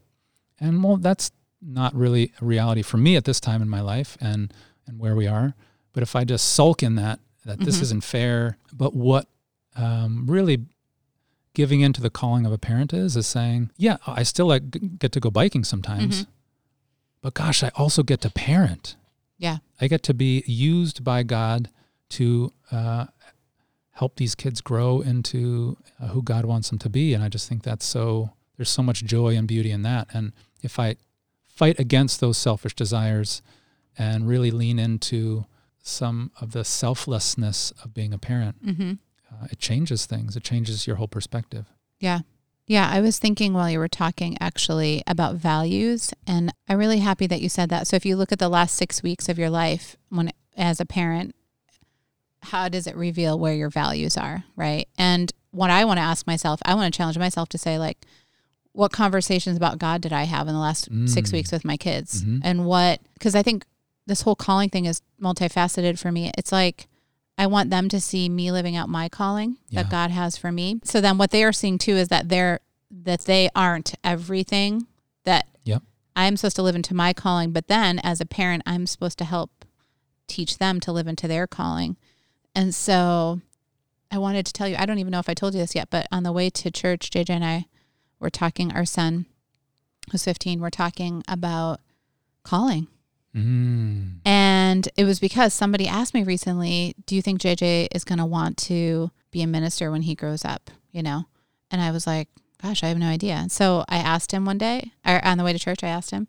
And 0.59 0.83
well 0.83 0.97
that's 0.97 1.31
not 1.61 1.93
really 1.93 2.31
a 2.41 2.45
reality 2.45 2.81
for 2.81 2.97
me 2.97 3.15
at 3.17 3.25
this 3.25 3.39
time 3.41 3.61
in 3.61 3.69
my 3.69 3.81
life 3.81 4.17
and 4.21 4.53
and 4.87 4.97
where 4.99 5.15
we 5.15 5.27
are. 5.27 5.53
But 5.93 6.03
if 6.03 6.15
i 6.15 6.23
just 6.23 6.53
sulk 6.53 6.81
in 6.83 6.95
that 6.95 7.19
that 7.45 7.59
this 7.59 7.77
Mhm. 7.79 7.81
isn't 7.83 8.03
fair 8.03 8.57
but 8.73 8.95
what 8.95 9.27
um, 9.75 10.25
really 10.27 10.57
giving 11.53 11.81
into 11.81 12.01
the 12.01 12.09
calling 12.09 12.45
of 12.45 12.51
a 12.51 12.57
parent 12.57 12.93
is 12.93 13.15
is 13.17 13.27
saying 13.27 13.69
yeah 13.77 13.97
i 14.07 14.23
still 14.23 14.45
like 14.47 14.97
get 14.99 15.11
to 15.11 15.19
go 15.19 15.29
biking 15.31 15.63
sometimes 15.63 16.23
Mhm. 16.23 16.27
but 17.21 17.33
gosh 17.33 17.63
i 17.63 17.69
also 17.75 18.03
get 18.03 18.21
to 18.21 18.29
parent 18.29 18.95
Yeah. 19.37 19.57
I 19.81 19.87
get 19.87 20.03
to 20.03 20.13
be 20.13 20.43
used 20.45 21.03
by 21.05 21.23
God 21.23 21.69
to 22.17 22.51
uh, 22.73 23.05
help 23.91 24.17
these 24.17 24.35
kids 24.35 24.59
grow 24.61 24.99
into 24.99 25.77
uh, 25.97 26.07
who 26.09 26.21
God 26.21 26.43
wants 26.43 26.69
them 26.69 26.79
to 26.79 26.89
be. 26.89 27.13
And 27.13 27.23
I 27.23 27.29
just 27.29 27.47
think 27.47 27.63
that's 27.63 27.85
so, 27.85 28.31
there's 28.57 28.69
so 28.69 28.83
much 28.83 29.05
joy 29.05 29.37
and 29.37 29.47
beauty 29.47 29.71
in 29.71 29.81
that. 29.83 30.07
And 30.13 30.33
if 30.61 30.77
I 30.77 30.97
fight 31.47 31.79
against 31.79 32.19
those 32.19 32.37
selfish 32.37 32.75
desires 32.75 33.41
and 33.97 34.27
really 34.27 34.51
lean 34.51 34.77
into 34.77 35.45
some 35.81 36.31
of 36.41 36.51
the 36.51 36.65
selflessness 36.65 37.71
of 37.83 37.93
being 37.93 38.13
a 38.13 38.17
parent, 38.17 38.55
Mm-hmm. 38.65 38.93
Uh, 39.41 39.47
it 39.51 39.59
changes 39.59 40.05
things. 40.05 40.35
It 40.35 40.43
changes 40.43 40.85
your 40.87 40.97
whole 40.97 41.07
perspective. 41.07 41.65
Yeah. 41.99 42.19
Yeah, 42.67 42.87
I 42.89 43.01
was 43.01 43.17
thinking 43.17 43.53
while 43.53 43.69
you 43.69 43.79
were 43.79 43.87
talking 43.87 44.37
actually 44.39 45.01
about 45.07 45.35
values 45.35 46.13
and 46.27 46.53
I'm 46.67 46.77
really 46.77 46.99
happy 46.99 47.25
that 47.27 47.41
you 47.41 47.49
said 47.49 47.69
that. 47.69 47.87
So 47.87 47.95
if 47.95 48.05
you 48.05 48.15
look 48.15 48.31
at 48.31 48.37
the 48.39 48.49
last 48.49 48.75
6 48.75 49.01
weeks 49.01 49.27
of 49.27 49.39
your 49.39 49.49
life 49.49 49.97
when 50.09 50.31
as 50.55 50.79
a 50.79 50.85
parent 50.85 51.33
how 52.43 52.69
does 52.69 52.87
it 52.87 52.95
reveal 52.95 53.37
where 53.37 53.53
your 53.53 53.69
values 53.69 54.15
are, 54.17 54.43
right? 54.55 54.87
And 54.97 55.31
what 55.51 55.69
I 55.69 55.83
want 55.83 55.97
to 55.97 56.03
ask 56.03 56.25
myself, 56.27 56.59
I 56.63 56.73
want 56.75 56.93
to 56.93 56.97
challenge 56.97 57.17
myself 57.17 57.49
to 57.49 57.57
say 57.57 57.77
like 57.79 57.97
what 58.71 58.91
conversations 58.91 59.57
about 59.57 59.79
God 59.79 59.99
did 60.01 60.13
I 60.13 60.23
have 60.23 60.47
in 60.47 60.53
the 60.53 60.59
last 60.59 60.85
6 60.85 61.29
Mm. 61.29 61.33
weeks 61.33 61.51
with 61.51 61.65
my 61.65 61.75
kids? 61.75 62.23
Mhm. 62.23 62.41
And 62.43 62.65
what 62.65 63.01
cuz 63.19 63.33
I 63.35 63.41
think 63.43 63.65
this 64.05 64.21
whole 64.21 64.35
calling 64.35 64.69
thing 64.69 64.85
is 64.85 65.01
multifaceted 65.21 65.97
for 65.99 66.11
me. 66.11 66.31
It's 66.37 66.51
like 66.51 66.87
I 67.39 67.47
want 67.47 67.69
them 67.71 67.87
to 67.89 67.99
see 68.01 68.27
me 68.29 68.51
living 68.51 68.75
out 68.75 68.89
my 68.89 69.07
calling 69.09 69.57
Yeah. 69.69 69.81
that 69.83 69.91
God 69.91 70.11
has 70.11 70.37
for 70.37 70.51
me. 70.51 70.81
So 70.83 70.99
then 71.01 71.17
what 71.17 71.31
they 71.31 71.43
are 71.43 71.53
seeing 71.53 71.77
too 71.79 71.95
is 71.95 72.09
that 72.09 72.29
they're 72.29 72.59
that 72.91 73.21
they 73.21 73.49
aren't 73.55 73.93
everything 74.03 74.87
that 75.23 75.47
Yep. 75.63 75.83
I'm 76.15 76.35
supposed 76.37 76.55
to 76.57 76.63
live 76.63 76.75
into 76.75 76.93
my 76.93 77.13
calling, 77.13 77.51
but 77.51 77.67
then 77.67 77.97
as 77.99 78.19
a 78.19 78.25
parent 78.25 78.63
I'm 78.65 78.85
supposed 78.85 79.17
to 79.19 79.25
help 79.25 79.63
teach 80.27 80.57
them 80.57 80.79
to 80.81 80.91
live 80.91 81.07
into 81.07 81.27
their 81.27 81.47
calling. 81.47 81.95
And 82.53 82.75
so 82.75 83.41
I 84.11 84.17
wanted 84.17 84.45
to 84.47 84.53
tell 84.53 84.67
you, 84.67 84.75
I 84.77 84.85
don't 84.85 84.97
even 84.99 85.11
know 85.11 85.19
if 85.19 85.29
I 85.29 85.33
told 85.35 85.53
you 85.53 85.59
this 85.61 85.75
yet, 85.75 85.89
but 85.89 86.07
on 86.11 86.23
the 86.23 86.31
way 86.31 86.49
to 86.49 86.71
church, 86.71 87.09
JJ 87.11 87.29
and 87.29 87.45
I 87.45 87.65
were 88.19 88.29
talking, 88.31 88.71
our 88.73 88.85
son 88.85 89.27
who's 90.11 90.25
15, 90.25 90.59
we're 90.59 90.71
talking 90.71 91.23
about 91.27 91.79
calling. 92.43 92.87
Mm. 93.35 94.15
And 94.25 94.38
it 94.95 95.03
was 95.05 95.19
because 95.19 95.53
somebody 95.53 95.87
asked 95.87 96.13
me 96.13 96.23
recently, 96.23 96.95
do 97.05 97.15
you 97.15 97.21
think 97.21 97.41
JJ 97.41 97.87
is 97.93 98.03
going 98.03 98.19
to 98.19 98.25
want 98.25 98.57
to 98.57 99.11
be 99.31 99.41
a 99.41 99.47
minister 99.47 99.91
when 99.91 100.03
he 100.03 100.15
grows 100.15 100.43
up? 100.45 100.71
You 100.91 101.03
know? 101.03 101.25
And 101.71 101.81
I 101.81 101.91
was 101.91 102.07
like, 102.07 102.29
gosh, 102.61 102.83
I 102.83 102.87
have 102.87 102.97
no 102.97 103.07
idea. 103.07 103.45
So 103.49 103.85
I 103.87 103.97
asked 103.97 104.31
him 104.31 104.45
one 104.45 104.57
day, 104.57 104.91
or 105.05 105.23
on 105.25 105.37
the 105.37 105.43
way 105.43 105.53
to 105.53 105.59
church, 105.59 105.83
I 105.83 105.87
asked 105.87 106.11
him, 106.11 106.27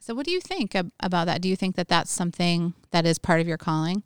so 0.00 0.14
what 0.14 0.24
do 0.24 0.30
you 0.30 0.40
think 0.40 0.74
ab- 0.74 0.92
about 1.00 1.26
that? 1.26 1.40
Do 1.40 1.48
you 1.48 1.56
think 1.56 1.76
that 1.76 1.88
that's 1.88 2.10
something 2.10 2.74
that 2.90 3.04
is 3.04 3.18
part 3.18 3.40
of 3.40 3.48
your 3.48 3.58
calling? 3.58 4.02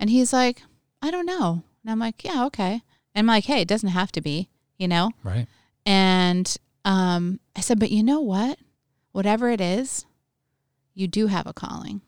And 0.00 0.10
he's 0.10 0.32
like, 0.32 0.62
I 1.02 1.10
don't 1.10 1.26
know. 1.26 1.62
And 1.82 1.90
I'm 1.90 1.98
like, 1.98 2.24
yeah, 2.24 2.44
okay. 2.46 2.82
And 3.14 3.22
I'm 3.22 3.26
like, 3.26 3.44
hey, 3.44 3.60
it 3.60 3.68
doesn't 3.68 3.90
have 3.90 4.10
to 4.12 4.20
be, 4.20 4.48
you 4.78 4.88
know? 4.88 5.12
Right. 5.22 5.46
And 5.86 6.56
um, 6.84 7.40
I 7.54 7.60
said, 7.60 7.78
but 7.78 7.90
you 7.90 8.02
know 8.02 8.20
what? 8.20 8.58
Whatever 9.12 9.50
it 9.50 9.60
is, 9.60 10.06
you 10.94 11.06
do 11.06 11.28
have 11.28 11.46
a 11.46 11.52
calling. 11.52 12.00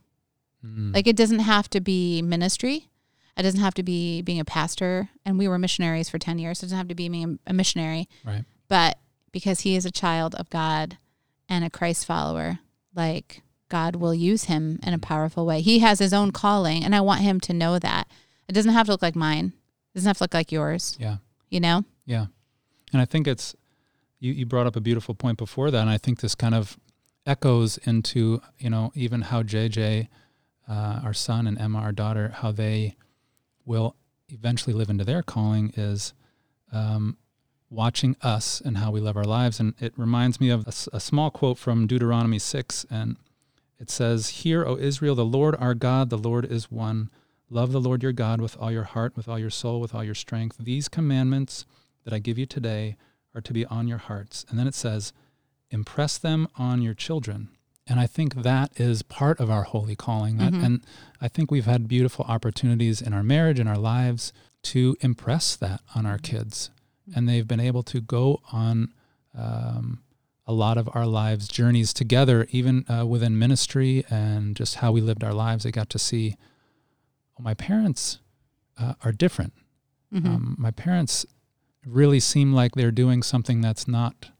Mm. 0.64 0.94
Like 0.94 1.06
it 1.06 1.16
doesn't 1.16 1.40
have 1.40 1.68
to 1.70 1.80
be 1.80 2.22
ministry. 2.22 2.88
It 3.36 3.42
doesn't 3.42 3.60
have 3.60 3.74
to 3.74 3.82
be 3.82 4.22
being 4.22 4.40
a 4.40 4.44
pastor. 4.44 5.10
And 5.24 5.38
we 5.38 5.48
were 5.48 5.58
missionaries 5.58 6.08
for 6.08 6.18
10 6.18 6.38
years. 6.38 6.60
It 6.60 6.66
doesn't 6.66 6.78
have 6.78 6.88
to 6.88 6.94
be 6.94 7.08
being 7.08 7.38
a 7.46 7.52
missionary. 7.52 8.08
Right. 8.24 8.44
But 8.68 8.98
because 9.30 9.60
he 9.60 9.76
is 9.76 9.84
a 9.84 9.90
child 9.90 10.34
of 10.36 10.48
God 10.48 10.96
and 11.48 11.64
a 11.64 11.70
Christ 11.70 12.06
follower, 12.06 12.60
like 12.94 13.42
God 13.68 13.96
will 13.96 14.14
use 14.14 14.44
him 14.44 14.80
in 14.82 14.94
a 14.94 14.98
powerful 14.98 15.44
way. 15.44 15.60
He 15.60 15.80
has 15.80 15.98
his 15.98 16.14
own 16.14 16.30
calling. 16.30 16.82
And 16.82 16.94
I 16.94 17.00
want 17.00 17.20
him 17.20 17.40
to 17.40 17.52
know 17.52 17.78
that. 17.78 18.08
It 18.48 18.52
doesn't 18.52 18.72
have 18.72 18.86
to 18.86 18.92
look 18.92 19.02
like 19.02 19.16
mine, 19.16 19.52
it 19.92 19.98
doesn't 19.98 20.08
have 20.08 20.18
to 20.18 20.24
look 20.24 20.34
like 20.34 20.52
yours, 20.52 20.96
yeah. 21.00 21.16
you 21.50 21.60
know? 21.60 21.84
Yeah. 22.04 22.26
And 22.92 23.02
I 23.02 23.04
think 23.04 23.26
it's, 23.26 23.56
you, 24.20 24.32
you 24.32 24.46
brought 24.46 24.66
up 24.66 24.76
a 24.76 24.80
beautiful 24.80 25.14
point 25.14 25.36
before 25.36 25.70
that. 25.70 25.80
And 25.80 25.90
I 25.90 25.98
think 25.98 26.20
this 26.20 26.34
kind 26.34 26.54
of 26.54 26.78
echoes 27.26 27.76
into, 27.78 28.40
you 28.58 28.70
know, 28.70 28.92
even 28.94 29.22
how 29.22 29.42
JJ, 29.42 30.08
uh, 30.68 31.00
our 31.04 31.14
son, 31.14 31.46
and 31.46 31.58
Emma, 31.58 31.78
our 31.78 31.92
daughter, 31.92 32.34
how 32.36 32.52
they 32.52 32.96
will 33.64 33.96
eventually 34.28 34.74
live 34.74 34.90
into 34.90 35.04
their 35.04 35.22
calling 35.22 35.72
is 35.76 36.12
um, 36.72 37.16
watching 37.70 38.16
us 38.22 38.60
and 38.60 38.78
how 38.78 38.90
we 38.90 39.00
live 39.00 39.16
our 39.16 39.24
lives. 39.24 39.60
And 39.60 39.74
it 39.80 39.92
reminds 39.96 40.40
me 40.40 40.50
of 40.50 40.66
a 40.66 41.00
small 41.00 41.30
quote 41.30 41.58
from 41.58 41.86
Deuteronomy 41.86 42.38
6. 42.38 42.86
And 42.90 43.16
it 43.78 43.90
says, 43.90 44.28
Hear, 44.28 44.64
O 44.64 44.76
Israel, 44.76 45.14
the 45.14 45.24
Lord 45.24 45.56
our 45.58 45.74
God, 45.74 46.10
the 46.10 46.18
Lord 46.18 46.44
is 46.44 46.70
one. 46.70 47.10
Love 47.48 47.70
the 47.70 47.80
Lord 47.80 48.02
your 48.02 48.12
God 48.12 48.40
with 48.40 48.56
all 48.58 48.72
your 48.72 48.84
heart, 48.84 49.16
with 49.16 49.28
all 49.28 49.38
your 49.38 49.50
soul, 49.50 49.80
with 49.80 49.94
all 49.94 50.02
your 50.02 50.14
strength. 50.14 50.56
These 50.58 50.88
commandments 50.88 51.64
that 52.04 52.12
I 52.12 52.18
give 52.18 52.38
you 52.38 52.46
today 52.46 52.96
are 53.34 53.40
to 53.40 53.52
be 53.52 53.66
on 53.66 53.86
your 53.86 53.98
hearts. 53.98 54.44
And 54.48 54.58
then 54.58 54.66
it 54.66 54.74
says, 54.74 55.12
impress 55.70 56.18
them 56.18 56.48
on 56.56 56.82
your 56.82 56.94
children. 56.94 57.50
And 57.86 58.00
I 58.00 58.06
think 58.06 58.34
that 58.42 58.78
is 58.80 59.02
part 59.02 59.38
of 59.38 59.48
our 59.50 59.62
holy 59.62 59.94
calling. 59.94 60.38
That, 60.38 60.52
Mhm. 60.52 60.62
And 60.64 60.80
I 61.20 61.28
think 61.28 61.50
we've 61.50 61.66
had 61.66 61.86
beautiful 61.86 62.24
opportunities 62.26 63.00
in 63.00 63.12
our 63.12 63.22
marriage 63.22 63.60
and 63.60 63.68
our 63.68 63.78
lives 63.78 64.32
to 64.64 64.96
impress 65.00 65.54
that 65.56 65.80
on 65.94 66.04
our 66.06 66.18
kids. 66.18 66.70
And 67.14 67.28
they've 67.28 67.46
been 67.46 67.60
able 67.60 67.84
to 67.84 68.00
go 68.00 68.40
on 68.50 68.92
um, 69.34 70.00
a 70.46 70.52
lot 70.52 70.78
of 70.78 70.88
our 70.94 71.06
lives' 71.06 71.46
journeys 71.46 71.92
together, 71.92 72.46
even 72.50 72.84
uh, 72.90 73.04
within 73.06 73.38
ministry 73.38 74.04
and 74.10 74.56
just 74.56 74.76
how 74.76 74.90
we 74.92 75.00
lived 75.00 75.22
our 75.22 75.34
lives. 75.34 75.62
They 75.64 75.70
got 75.70 75.90
to 75.90 75.98
see, 75.98 76.36
oh, 77.38 77.42
my 77.42 77.54
parents 77.54 78.18
uh, 78.78 78.94
are 79.02 79.12
different. 79.12 79.52
Mhm. 80.12 80.26
Um, 80.26 80.56
my 80.58 80.70
parents 80.70 81.24
really 81.84 82.18
seem 82.18 82.52
like 82.52 82.74
they're 82.74 82.90
doing 82.90 83.22
something 83.22 83.60
that's 83.60 83.86
not 83.86 84.30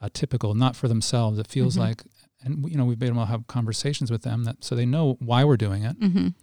uh, 0.00 0.08
typical, 0.12 0.54
not 0.54 0.76
for 0.76 0.86
themselves. 0.86 1.38
It 1.38 1.46
feels 1.46 1.76
Mhm. 1.76 1.80
like, 1.80 2.04
and 2.44 2.68
you 2.70 2.76
know, 2.76 2.84
we've 2.84 2.98
been 2.98 3.08
able 3.14 3.22
to 3.22 3.26
have 3.30 3.46
conversations 3.46 4.10
with 4.10 4.22
them 4.22 4.44
that 4.44 4.62
so 4.64 4.74
they 4.74 4.86
know 4.86 5.16
why 5.20 5.44
we're 5.44 5.56
doing 5.56 5.82
it, 5.84 5.98
Mhm. 6.00 6.34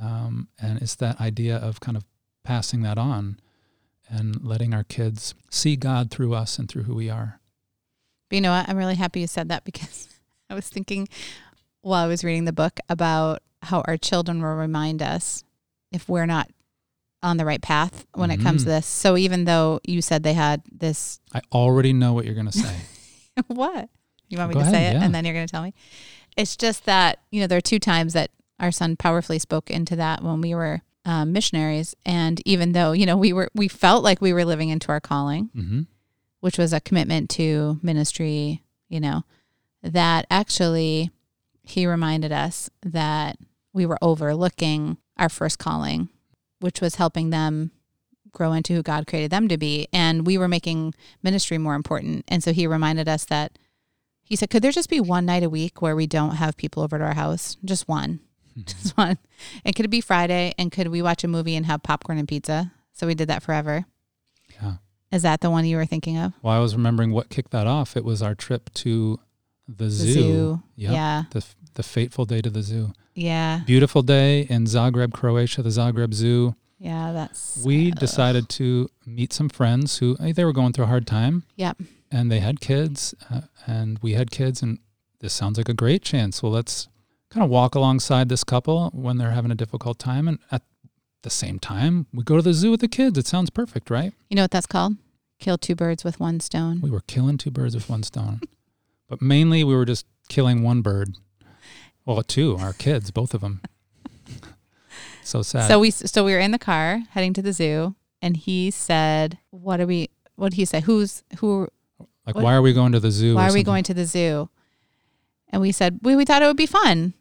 um, 0.00 0.48
and 0.58 0.80
it's 0.82 0.94
that 0.96 1.20
idea 1.20 1.56
of 1.56 1.80
kind 1.80 1.96
of 1.96 2.04
passing 2.44 2.82
that 2.82 2.98
on 2.98 3.38
and 4.08 4.42
letting 4.44 4.74
our 4.74 4.82
kids 4.84 5.34
see 5.50 5.76
God 5.76 6.10
through 6.10 6.34
us 6.34 6.58
and 6.58 6.68
through 6.68 6.84
who 6.84 6.94
we 6.94 7.08
are. 7.10 7.40
But 8.28 8.36
you 8.36 8.40
know 8.42 8.50
what? 8.52 8.68
I'm 8.68 8.76
really 8.76 8.94
happy 8.96 9.20
you 9.20 9.26
said 9.26 9.48
that 9.50 9.64
because 9.70 10.08
I 10.48 10.54
was 10.54 10.68
thinking 10.68 11.08
while 11.82 12.04
I 12.04 12.08
was 12.08 12.24
reading 12.24 12.44
the 12.44 12.52
book 12.52 12.80
about 12.88 13.42
how 13.62 13.82
our 13.86 13.96
children 13.96 14.40
will 14.42 14.54
remind 14.54 15.02
us 15.02 15.44
if 15.92 16.08
we're 16.08 16.26
not 16.26 16.50
on 17.22 17.36
the 17.36 17.44
right 17.44 17.60
path 17.60 18.06
when 18.14 18.30
it 18.30 18.40
comes 18.40 18.62
to 18.62 18.68
this. 18.70 18.86
So 18.86 19.16
even 19.18 19.44
though 19.44 19.80
you 19.86 20.00
said 20.00 20.22
they 20.22 20.32
had 20.32 20.62
this, 20.72 21.20
I 21.34 21.42
already 21.52 21.92
know 21.92 22.14
what 22.14 22.24
you're 22.24 22.34
going 22.34 22.50
to 22.50 22.58
say. 22.58 22.74
what? 23.48 23.90
You 24.30 24.38
want 24.38 24.50
me 24.50 24.54
Go 24.54 24.62
to 24.62 24.70
say 24.70 24.86
it 24.86 24.94
yeah. 24.94 25.04
and 25.04 25.14
then 25.14 25.24
you're 25.24 25.34
going 25.34 25.46
to 25.46 25.50
tell 25.50 25.62
me? 25.62 25.74
It's 26.36 26.56
just 26.56 26.86
that, 26.86 27.18
you 27.30 27.40
know, 27.40 27.46
there 27.46 27.58
are 27.58 27.60
two 27.60 27.78
times 27.78 28.14
that 28.14 28.30
our 28.58 28.70
son 28.70 28.96
powerfully 28.96 29.38
spoke 29.38 29.70
into 29.70 29.96
that 29.96 30.22
when 30.22 30.40
we 30.40 30.54
were 30.54 30.82
um, 31.04 31.32
missionaries. 31.32 31.94
And 32.06 32.40
even 32.46 32.72
though, 32.72 32.92
you 32.92 33.04
know, 33.06 33.16
we 33.16 33.32
were, 33.32 33.50
we 33.54 33.68
felt 33.68 34.04
like 34.04 34.20
we 34.20 34.32
were 34.32 34.44
living 34.44 34.68
into 34.68 34.88
our 34.88 35.00
calling, 35.00 35.50
hmm 35.54 35.82
which 36.40 36.56
was 36.56 36.72
a 36.72 36.80
commitment 36.80 37.28
to 37.28 37.78
ministry, 37.82 38.62
you 38.88 38.98
know, 38.98 39.24
that 39.82 40.26
actually 40.30 41.10
he 41.62 41.86
reminded 41.86 42.32
us 42.32 42.70
that 42.82 43.36
we 43.74 43.84
were 43.84 43.98
overlooking 44.00 44.96
our 45.18 45.28
first 45.28 45.58
calling, 45.58 46.08
which 46.60 46.80
was 46.80 46.94
helping 46.94 47.28
them 47.28 47.70
grow 48.32 48.52
into 48.52 48.72
who 48.72 48.82
God 48.82 49.06
created 49.06 49.30
them 49.30 49.48
to 49.48 49.58
be. 49.58 49.86
And 49.92 50.26
we 50.26 50.38
were 50.38 50.48
making 50.48 50.94
ministry 51.22 51.58
more 51.58 51.74
important. 51.74 52.24
And 52.26 52.42
so 52.42 52.54
he 52.54 52.66
reminded 52.66 53.06
us 53.06 53.26
that 53.26 53.58
he 54.30 54.36
said, 54.36 54.48
Could 54.48 54.62
there 54.62 54.70
just 54.70 54.88
be 54.88 55.00
one 55.00 55.26
night 55.26 55.42
a 55.42 55.50
week 55.50 55.82
where 55.82 55.96
we 55.96 56.06
don't 56.06 56.36
have 56.36 56.56
people 56.56 56.82
over 56.84 56.96
to 56.96 57.04
our 57.04 57.14
house? 57.14 57.56
Just 57.64 57.88
one. 57.88 58.20
Just 58.64 58.96
one. 58.96 59.16
And 59.64 59.76
could 59.76 59.84
it 59.84 59.88
be 59.88 60.00
Friday? 60.00 60.54
And 60.58 60.72
could 60.72 60.88
we 60.88 61.02
watch 61.02 61.22
a 61.24 61.28
movie 61.28 61.54
and 61.56 61.66
have 61.66 61.82
popcorn 61.82 62.18
and 62.18 62.26
pizza? 62.28 62.72
So 62.92 63.06
we 63.06 63.14
did 63.14 63.28
that 63.28 63.42
forever. 63.42 63.86
Yeah. 64.60 64.74
Is 65.12 65.22
that 65.22 65.40
the 65.40 65.50
one 65.50 65.64
you 65.64 65.76
were 65.76 65.86
thinking 65.86 66.18
of? 66.18 66.32
Well, 66.42 66.54
I 66.54 66.58
was 66.58 66.74
remembering 66.74 67.12
what 67.12 67.28
kicked 67.28 67.52
that 67.52 67.66
off. 67.66 67.96
It 67.96 68.04
was 68.04 68.22
our 68.22 68.34
trip 68.34 68.70
to 68.74 69.18
the, 69.68 69.84
The 69.84 69.90
zoo. 69.90 70.12
zoo. 70.12 70.62
Yep. 70.76 70.92
Yeah. 70.92 71.22
The, 71.30 71.44
the 71.74 71.82
fateful 71.82 72.24
day 72.26 72.40
to 72.42 72.50
the 72.50 72.62
zoo. 72.62 72.92
Yeah. 73.14 73.60
Beautiful 73.66 74.02
day 74.02 74.42
in 74.42 74.64
Zagreb, 74.64 75.12
Croatia, 75.12 75.62
the 75.62 75.70
Zagreb 75.70 76.12
Zoo. 76.12 76.54
Yeah. 76.78 77.12
That's. 77.12 77.62
We 77.64 77.92
ugh. 77.92 77.98
decided 77.98 78.48
to 78.50 78.90
meet 79.06 79.32
some 79.32 79.48
friends 79.48 79.98
who 79.98 80.16
eh, 80.20 80.32
they 80.32 80.44
were 80.44 80.52
going 80.52 80.72
through 80.72 80.84
a 80.84 80.88
hard 80.88 81.06
time. 81.06 81.44
Yep. 81.56 81.78
And 82.10 82.30
they 82.30 82.40
had 82.40 82.60
kids, 82.60 83.14
uh, 83.30 83.42
and 83.66 83.98
we 84.00 84.14
had 84.14 84.30
kids, 84.30 84.62
and 84.62 84.78
this 85.20 85.32
sounds 85.32 85.58
like 85.58 85.68
a 85.68 85.74
great 85.74 86.02
chance. 86.02 86.42
Well, 86.42 86.52
let's 86.52 86.88
kind 87.30 87.44
of 87.44 87.50
walk 87.50 87.74
alongside 87.74 88.28
this 88.28 88.42
couple 88.42 88.90
when 88.92 89.18
they're 89.18 89.30
having 89.30 89.52
a 89.52 89.54
difficult 89.54 89.98
time, 89.98 90.26
and 90.26 90.38
at 90.50 90.62
the 91.22 91.30
same 91.30 91.58
time, 91.58 92.06
we 92.12 92.24
go 92.24 92.36
to 92.36 92.42
the 92.42 92.52
zoo 92.52 92.70
with 92.70 92.80
the 92.80 92.88
kids. 92.88 93.18
It 93.18 93.26
sounds 93.26 93.50
perfect, 93.50 93.90
right? 93.90 94.12
You 94.28 94.36
know 94.36 94.42
what 94.42 94.50
that's 94.50 94.66
called? 94.66 94.96
Kill 95.38 95.56
two 95.56 95.74
birds 95.74 96.04
with 96.04 96.18
one 96.20 96.40
stone. 96.40 96.80
We 96.80 96.90
were 96.90 97.00
killing 97.00 97.38
two 97.38 97.50
birds 97.50 97.74
with 97.74 97.88
one 97.88 98.02
stone, 98.02 98.40
but 99.08 99.22
mainly 99.22 99.64
we 99.64 99.74
were 99.74 99.84
just 99.84 100.06
killing 100.28 100.62
one 100.62 100.82
bird. 100.82 101.16
Well, 102.04 102.22
two, 102.22 102.56
our 102.56 102.72
kids, 102.72 103.10
both 103.10 103.34
of 103.34 103.40
them. 103.40 103.60
so 105.22 105.42
sad. 105.42 105.68
So 105.68 105.78
we 105.78 105.90
so 105.90 106.24
we 106.24 106.32
were 106.32 106.38
in 106.38 106.50
the 106.50 106.58
car 106.58 107.02
heading 107.10 107.32
to 107.34 107.42
the 107.42 107.52
zoo, 107.52 107.94
and 108.20 108.36
he 108.36 108.70
said, 108.70 109.38
"What 109.50 109.80
are 109.80 109.86
we? 109.86 110.10
What 110.36 110.50
did 110.50 110.56
he 110.56 110.64
say? 110.64 110.80
Who's 110.80 111.22
who? 111.38 111.68
Like, 112.26 112.34
what- 112.34 112.44
why 112.44 112.54
are 112.54 112.62
we 112.62 112.72
going 112.72 112.92
to 112.92 113.00
the 113.00 113.10
zoo? 113.10 113.34
Why 113.34 113.48
are 113.48 113.52
we 113.52 113.62
going 113.62 113.84
to 113.84 113.94
the 113.94 114.04
zoo?" 114.06 114.48
And 115.48 115.60
we 115.62 115.72
said, 115.72 116.00
"We 116.02 116.16
we 116.16 116.24
thought 116.24 116.42
it 116.42 116.46
would 116.46 116.56
be 116.56 116.66
fun." 116.66 117.14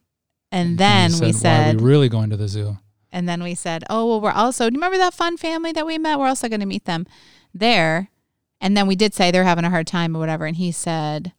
And 0.52 0.70
he 0.72 0.76
then 0.78 1.12
we 1.12 1.18
said, 1.18 1.24
why 1.24 1.30
are 1.30 1.32
said, 1.74 1.82
we 1.82 1.88
really 1.88 2.10
going 2.10 2.30
to 2.32 2.38
the 2.38 2.48
zoo? 2.48 2.78
and 3.12 3.28
then 3.28 3.42
we 3.44 3.56
said, 3.56 3.84
"Oh 3.90 4.08
well, 4.08 4.22
we're 4.22 4.32
also. 4.32 4.70
Do 4.70 4.74
you 4.76 4.78
remember 4.80 4.98
that 4.98 5.14
fun 5.14 5.38
family 5.38 5.72
that 5.72 5.86
we 5.86 5.98
met? 5.98 6.20
We're 6.20 6.28
also 6.28 6.48
going 6.50 6.60
to 6.62 6.66
meet 6.66 6.86
them 6.86 7.06
there." 7.54 8.10
And 8.62 8.76
then 8.76 8.88
we 8.88 8.96
did 8.96 9.14
say 9.14 9.32
they're 9.32 9.46
having 9.46 9.64
a 9.64 9.70
hard 9.70 9.88
time 9.88 10.16
or 10.16 10.20
whatever, 10.20 10.46
and 10.46 10.58
he 10.58 10.72
said, 10.72 11.32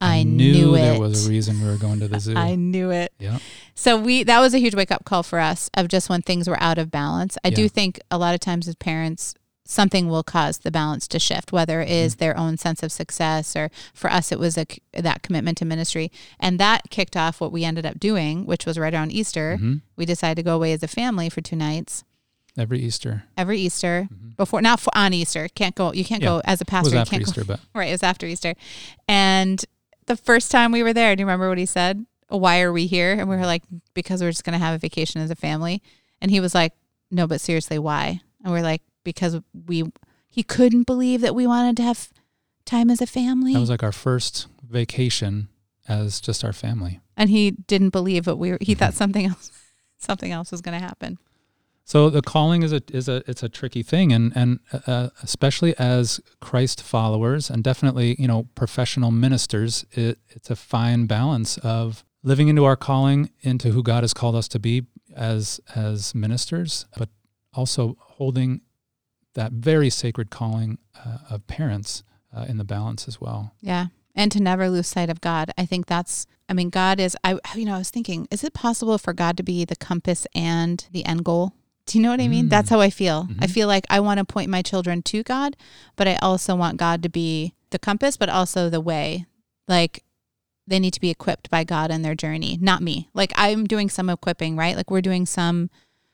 "I, 0.00 0.22
knew, 0.24 0.74
it. 0.74 0.80
there 0.82 1.00
was 1.00 1.26
a 1.26 1.30
reason 1.30 1.60
we 1.62 1.66
were 1.68 1.78
going 1.78 2.00
to 2.00 2.08
the 2.08 2.20
zoo. 2.26 2.34
I 2.36 2.54
knew 2.54 2.90
it." 2.90 3.12
yeah. 3.18 3.38
So 3.74 3.96
we 3.96 4.22
that 4.24 4.40
was 4.40 4.52
a 4.54 4.58
huge 4.58 4.74
wake 4.74 4.90
up 4.92 5.04
call 5.04 5.22
for 5.22 5.38
us 5.40 5.70
of 5.74 5.88
just 5.88 6.08
when 6.08 6.22
things 6.22 6.48
were 6.48 6.60
out 6.62 6.78
of 6.78 6.90
balance. 6.90 7.38
I 7.44 7.48
Yeah. 7.48 7.54
do 7.56 7.68
think 7.68 7.98
a 8.10 8.18
lot 8.18 8.34
of 8.34 8.40
times 8.40 8.68
as 8.68 8.74
parents 8.76 9.34
something 9.68 10.08
will 10.08 10.22
cause 10.22 10.58
the 10.58 10.70
balance 10.70 11.06
to 11.08 11.18
shift 11.18 11.52
whether 11.52 11.80
it 11.80 11.90
is 11.90 12.16
their 12.16 12.36
own 12.36 12.56
sense 12.56 12.82
of 12.82 12.90
success 12.92 13.54
or 13.56 13.70
for 13.92 14.10
us 14.10 14.30
it 14.32 14.38
was 14.38 14.56
a, 14.56 14.66
that 14.92 15.22
commitment 15.22 15.58
to 15.58 15.64
ministry 15.64 16.10
and 16.40 16.58
that 16.60 16.88
kicked 16.90 17.16
off 17.16 17.40
what 17.40 17.52
we 17.52 17.64
ended 17.64 17.84
up 17.84 17.98
doing 17.98 18.46
which 18.46 18.64
was 18.64 18.78
right 18.78 18.94
around 18.94 19.12
Easter. 19.12 19.56
hmm 19.56 19.74
We 19.96 20.06
decided 20.06 20.36
to 20.36 20.42
go 20.42 20.54
away 20.54 20.72
as 20.72 20.82
a 20.82 20.88
family 20.88 21.28
for 21.28 21.40
two 21.40 21.56
nights 21.56 22.04
Every 22.58 22.80
Easter. 22.80 23.24
every 23.36 23.58
Easter 23.60 24.08
Mhm. 24.10 24.36
before 24.36 24.62
not 24.62 24.80
for, 24.80 24.90
on 24.96 25.12
Easter. 25.12 25.46
Can't 25.54 25.74
go 25.74 25.92
you 25.92 26.04
can't 26.04 26.22
Yeah. 26.22 26.28
go 26.28 26.42
as 26.44 26.60
a 26.60 26.64
It 26.64 26.68
pastor 26.68 26.84
was 26.86 26.92
you 26.94 26.98
after 27.00 27.10
can't 27.10 27.24
go 27.24 27.30
Easter, 27.30 27.44
but 27.44 27.60
Right, 27.74 27.88
it 27.88 27.92
was 27.92 28.02
after 28.02 28.26
Easter. 28.26 28.54
And 29.08 29.64
the 30.06 30.16
first 30.16 30.50
time 30.50 30.72
we 30.72 30.82
were 30.82 30.92
there, 30.92 31.14
do 31.16 31.20
you 31.20 31.26
remember 31.26 31.48
what 31.48 31.58
he 31.58 31.66
said? 31.66 32.06
Why 32.28 32.60
are 32.60 32.72
we 32.72 32.86
here? 32.86 33.12
And 33.12 33.28
we 33.28 33.36
were 33.36 33.46
like, 33.46 33.62
because 33.94 34.20
we're 34.22 34.30
just 34.30 34.44
going 34.44 34.58
to 34.58 34.64
have 34.64 34.74
a 34.74 34.78
vacation 34.78 35.20
as 35.20 35.30
a 35.30 35.34
family. 35.36 35.82
And 36.20 36.30
he 36.30 36.40
was 36.40 36.54
like, 36.54 36.72
no, 37.10 37.26
but 37.26 37.40
seriously, 37.40 37.78
why? 37.78 38.20
And 38.42 38.52
we're 38.52 38.62
like, 38.62 38.82
because 39.06 39.40
we, 39.66 39.84
he 40.28 40.42
couldn't 40.42 40.82
believe 40.82 41.22
that 41.22 41.34
we 41.34 41.46
wanted 41.46 41.76
to 41.78 41.82
have 41.84 42.10
time 42.66 42.90
as 42.90 43.00
a 43.00 43.06
family. 43.06 43.54
that 43.54 43.60
was 43.60 43.70
like 43.70 43.84
our 43.84 43.92
first 43.92 44.48
vacation 44.68 45.48
as 45.88 46.20
just 46.20 46.44
our 46.44 46.52
family. 46.52 47.00
and 47.16 47.30
he 47.30 47.52
didn't 47.52 47.90
believe 47.90 48.24
that 48.24 48.36
we 48.36 48.50
were, 48.50 48.58
he 48.60 48.74
thought 48.74 48.92
something 48.92 49.24
else, 49.24 49.50
something 49.98 50.32
else 50.32 50.50
was 50.50 50.60
going 50.60 50.78
to 50.78 50.84
happen. 50.84 51.18
So 51.84 52.10
the 52.10 52.20
calling 52.20 52.64
is 52.64 52.72
a 52.72 52.82
is 52.92 53.08
a 53.08 53.22
it's 53.28 53.44
a 53.44 53.48
tricky 53.48 53.84
thing, 53.84 54.12
and 54.12 54.32
and 54.34 54.58
uh, 54.88 55.10
especially 55.22 55.72
as 55.78 56.20
Christ 56.40 56.82
followers, 56.82 57.48
and 57.48 57.62
definitely 57.62 58.16
you 58.18 58.26
know 58.26 58.48
professional 58.56 59.12
ministers, 59.12 59.86
it, 59.92 60.18
it's 60.30 60.50
a 60.50 60.56
fine 60.56 61.06
balance 61.06 61.58
of 61.58 62.04
living 62.24 62.48
into 62.48 62.64
our 62.64 62.74
calling, 62.74 63.30
into 63.42 63.70
who 63.70 63.84
God 63.84 64.02
has 64.02 64.12
called 64.12 64.34
us 64.34 64.48
to 64.48 64.58
be 64.58 64.86
as 65.14 65.60
as 65.76 66.12
ministers, 66.12 66.86
but 66.98 67.08
also 67.54 67.96
holding 68.00 68.62
that 69.36 69.52
very 69.52 69.88
sacred 69.90 70.28
calling 70.30 70.78
uh, 71.04 71.18
of 71.30 71.46
parents 71.46 72.02
uh, 72.36 72.44
in 72.48 72.56
the 72.58 72.64
balance 72.64 73.06
as 73.08 73.20
well. 73.20 73.54
Yeah. 73.60 73.86
and 74.14 74.32
to 74.32 74.40
never 74.40 74.68
lose 74.70 74.86
sight 74.86 75.10
of 75.10 75.20
God. 75.20 75.50
I 75.58 75.64
think 75.66 75.86
that's 75.86 76.26
I 76.48 76.52
mean 76.54 76.70
God 76.70 76.98
is 77.00 77.16
I 77.22 77.38
you 77.54 77.64
know 77.66 77.74
I 77.74 77.78
was 77.78 77.90
thinking 77.90 78.26
is 78.30 78.42
it 78.44 78.52
possible 78.54 78.98
for 78.98 79.12
God 79.12 79.36
to 79.36 79.42
be 79.42 79.64
the 79.64 79.76
compass 79.76 80.26
and 80.34 80.84
the 80.92 81.04
end 81.04 81.24
goal? 81.24 81.52
Do 81.86 81.98
you 81.98 82.02
know 82.02 82.10
what 82.10 82.20
I 82.20 82.26
mean? 82.28 82.46
Mm. 82.46 82.50
That's 82.50 82.70
how 82.70 82.80
I 82.80 82.90
feel. 82.90 83.28
I 83.38 83.46
Mhm. 83.46 83.50
feel 83.56 83.68
like 83.68 83.86
I 83.88 84.00
want 84.00 84.18
to 84.18 84.24
point 84.24 84.50
my 84.50 84.60
children 84.62 85.02
to 85.02 85.22
God, 85.22 85.56
but 85.96 86.08
I 86.08 86.16
also 86.16 86.56
want 86.56 86.78
God 86.78 87.02
to 87.04 87.08
be 87.08 87.52
the 87.70 87.78
compass 87.78 88.16
but 88.16 88.28
also 88.28 88.68
the 88.70 88.80
way. 88.80 89.26
Like 89.68 90.02
they 90.66 90.80
need 90.80 90.94
to 90.94 91.00
be 91.00 91.10
equipped 91.10 91.48
by 91.50 91.62
God 91.62 91.90
in 91.92 92.02
their 92.02 92.16
journey, 92.16 92.58
not 92.60 92.82
me. 92.82 93.08
Like 93.14 93.32
I'm 93.36 93.66
doing 93.66 93.88
some 93.90 94.08
equipping, 94.10 94.56
right? 94.56 94.76
Like 94.76 94.90
we're 94.90 95.00
doing 95.10 95.26
some 95.26 95.70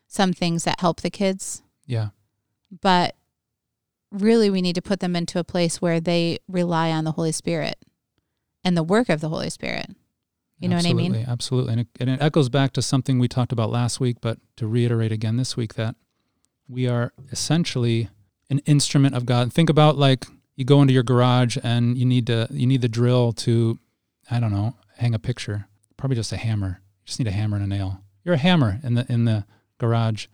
some 0.08 0.32
things 0.34 0.64
that 0.64 0.80
help 0.80 1.00
the 1.00 1.08
kids, 1.10 1.62
Yeah. 1.86 2.08
But 2.80 3.16
really 4.10 4.50
we 4.50 4.62
need 4.62 4.74
to 4.74 4.82
put 4.82 5.00
them 5.00 5.16
into 5.16 5.38
a 5.38 5.44
place 5.44 5.80
where 5.80 6.00
they 6.00 6.38
rely 6.48 6.90
on 6.90 7.04
the 7.04 7.12
Holy 7.12 7.32
Spirit 7.32 7.76
and 8.64 8.76
the 8.76 8.82
work 8.82 9.08
of 9.08 9.20
the 9.20 9.28
Holy 9.28 9.50
Spirit. 9.50 9.94
You 10.58 10.68
know 10.68 10.76
what 10.76 10.86
I 10.86 10.92
mean? 10.92 11.14
Absolutely, 11.14 11.32
Absolutely. 11.32 11.72
And 11.72 11.80
it, 11.80 11.88
and 11.98 12.10
it 12.10 12.22
echoes 12.22 12.48
back 12.48 12.72
to 12.74 12.82
something 12.82 13.18
we 13.18 13.26
talked 13.26 13.50
about 13.50 13.70
last 13.70 13.98
week, 13.98 14.18
but 14.20 14.38
to 14.56 14.68
reiterate 14.68 15.10
again 15.10 15.36
this 15.36 15.56
week 15.56 15.74
that 15.74 15.96
we 16.68 16.86
are 16.86 17.12
essentially 17.32 18.08
an 18.48 18.60
instrument 18.60 19.16
of 19.16 19.26
God. 19.26 19.52
Think 19.52 19.68
about 19.68 19.98
like 19.98 20.26
you 20.54 20.64
go 20.64 20.80
into 20.80 20.94
your 20.94 21.02
garage 21.02 21.58
and 21.64 21.98
you 21.98 22.04
need 22.04 22.28
to 22.28 22.46
you 22.50 22.68
need 22.68 22.80
the 22.80 22.88
drill 22.88 23.32
to 23.32 23.80
I 24.30 24.38
don't 24.38 24.52
know, 24.52 24.76
hang 24.98 25.14
a 25.14 25.18
picture. 25.18 25.66
Probably 25.96 26.14
just 26.14 26.32
a 26.32 26.36
hammer. 26.36 26.80
You 27.00 27.06
just 27.06 27.18
need 27.18 27.28
a 27.28 27.32
hammer 27.32 27.56
and 27.56 27.64
a 27.64 27.68
nail. 27.68 28.00
You're 28.24 28.36
a 28.36 28.38
hammer 28.38 28.78
in 28.84 28.94
the 28.94 29.06
in 29.08 29.24
the 29.24 29.44
garage. 29.78 30.26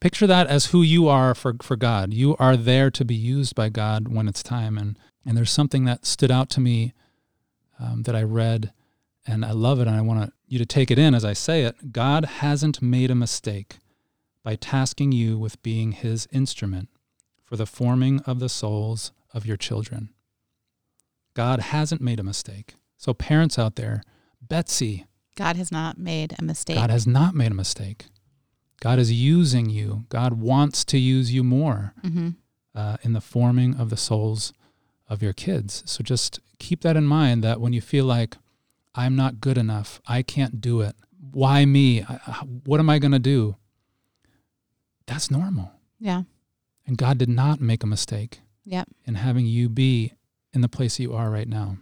Picture 0.00 0.26
that 0.26 0.46
as 0.46 0.66
who 0.66 0.82
you 0.82 1.08
are 1.08 1.34
for, 1.34 1.54
for 1.62 1.76
God. 1.76 2.12
You 2.12 2.36
are 2.38 2.56
there 2.56 2.90
to 2.90 3.04
be 3.04 3.14
used 3.14 3.54
by 3.54 3.68
God 3.68 4.08
when 4.08 4.28
it's 4.28 4.42
time. 4.42 4.76
And 4.78 4.98
and 5.26 5.36
there's 5.36 5.50
something 5.50 5.84
that 5.84 6.06
stood 6.06 6.30
out 6.30 6.48
to 6.50 6.60
me 6.60 6.92
um, 7.80 8.04
that 8.04 8.14
I 8.14 8.22
read 8.22 8.72
and 9.26 9.44
I 9.44 9.50
love 9.50 9.80
it 9.80 9.88
and 9.88 9.96
I 9.96 10.00
want 10.00 10.32
you 10.46 10.58
to 10.58 10.66
take 10.66 10.90
it 10.90 10.98
in 10.98 11.14
as 11.14 11.24
I 11.24 11.32
say 11.32 11.64
it. 11.64 11.92
God 11.92 12.24
hasn't 12.24 12.80
made 12.80 13.10
a 13.10 13.16
mistake 13.16 13.78
by 14.44 14.54
tasking 14.54 15.10
you 15.10 15.36
with 15.36 15.60
being 15.64 15.90
his 15.90 16.28
instrument 16.30 16.88
for 17.42 17.56
the 17.56 17.66
forming 17.66 18.20
of 18.20 18.38
the 18.38 18.48
souls 18.48 19.10
of 19.34 19.44
your 19.44 19.56
children. 19.56 20.10
God 21.34 21.58
hasn't 21.58 22.00
made 22.00 22.20
a 22.20 22.24
mistake. 22.24 22.74
So 22.96 23.12
parents 23.12 23.58
out 23.58 23.74
there, 23.74 24.04
Betsy, 24.40 25.06
God 25.34 25.56
has 25.56 25.72
not 25.72 25.98
made 25.98 26.34
a 26.38 26.42
mistake. 26.42 26.76
God 26.76 26.90
has 26.90 27.06
not 27.06 27.34
made 27.34 27.50
a 27.50 27.56
mistake. 27.56 28.06
God 28.80 28.98
is 28.98 29.10
using 29.12 29.70
you. 29.70 30.04
God 30.08 30.34
wants 30.34 30.84
to 30.86 30.98
use 30.98 31.32
you 31.32 31.42
more 31.44 31.94
hmm 32.02 32.30
uh, 32.74 32.98
in 33.02 33.14
the 33.14 33.22
forming 33.22 33.74
of 33.76 33.88
the 33.88 33.96
souls 33.96 34.52
of 35.08 35.22
your 35.22 35.32
kids. 35.32 35.82
So 35.86 36.04
just 36.04 36.40
keep 36.58 36.82
that 36.82 36.94
in 36.94 37.04
mind 37.06 37.42
that 37.42 37.58
when 37.58 37.72
you 37.72 37.80
feel 37.80 38.04
like 38.04 38.36
I'm 38.94 39.16
not 39.16 39.40
good 39.40 39.56
enough, 39.56 39.98
I 40.06 40.20
can't 40.22 40.60
do 40.60 40.82
it. 40.82 40.94
Why 41.32 41.64
me? 41.64 42.00
What 42.66 42.78
am 42.80 42.90
I 42.90 42.98
going 42.98 43.12
to 43.12 43.18
do? 43.18 43.56
That's 45.06 45.30
normal. 45.30 45.72
Yeah. 45.98 46.22
And 46.86 46.98
God 46.98 47.18
did 47.18 47.28
not 47.28 47.60
make 47.60 47.82
a 47.82 47.86
mistake 47.86 48.40
Yep. 48.64 48.88
in 49.06 49.14
having 49.14 49.46
you 49.46 49.68
be 49.68 50.12
in 50.52 50.60
the 50.60 50.68
place 50.68 50.98
you 50.98 51.14
are 51.14 51.30
right 51.30 51.48
now. 51.48 51.78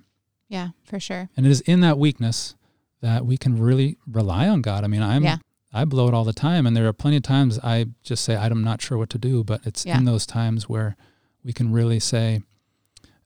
Yeah, 0.49 0.69
for 0.85 1.01
sure. 1.01 1.29
And 1.37 1.47
it 1.47 1.51
is 1.51 1.61
in 1.63 1.81
that 1.81 1.99
weakness 1.99 2.55
that 3.01 3.25
we 3.27 3.37
can 3.37 3.59
really 3.61 3.97
rely 4.07 4.49
on 4.49 4.63
God. 4.63 4.85
I 4.85 4.87
mean, 4.87 5.03
I'm 5.03 5.25
Yeah. 5.25 5.39
I 5.75 5.85
blow 5.85 6.07
it 6.09 6.15
all 6.15 6.25
the 6.25 6.33
time 6.33 6.67
and 6.67 6.77
there 6.77 6.87
are 6.87 6.93
plenty 6.93 7.17
of 7.17 7.23
times 7.25 7.59
I 7.63 7.87
just 8.03 8.23
say 8.25 8.37
I'm 8.37 8.63
not 8.63 8.81
sure 8.81 8.97
what 8.97 9.11
to 9.11 9.19
do, 9.19 9.43
but 9.45 9.61
it's 9.67 9.85
Yeah. 9.85 9.99
in 9.99 10.05
those 10.05 10.25
times 10.25 10.69
where 10.69 10.97
we 11.45 11.53
can 11.53 11.73
really 11.73 11.99
say 12.01 12.43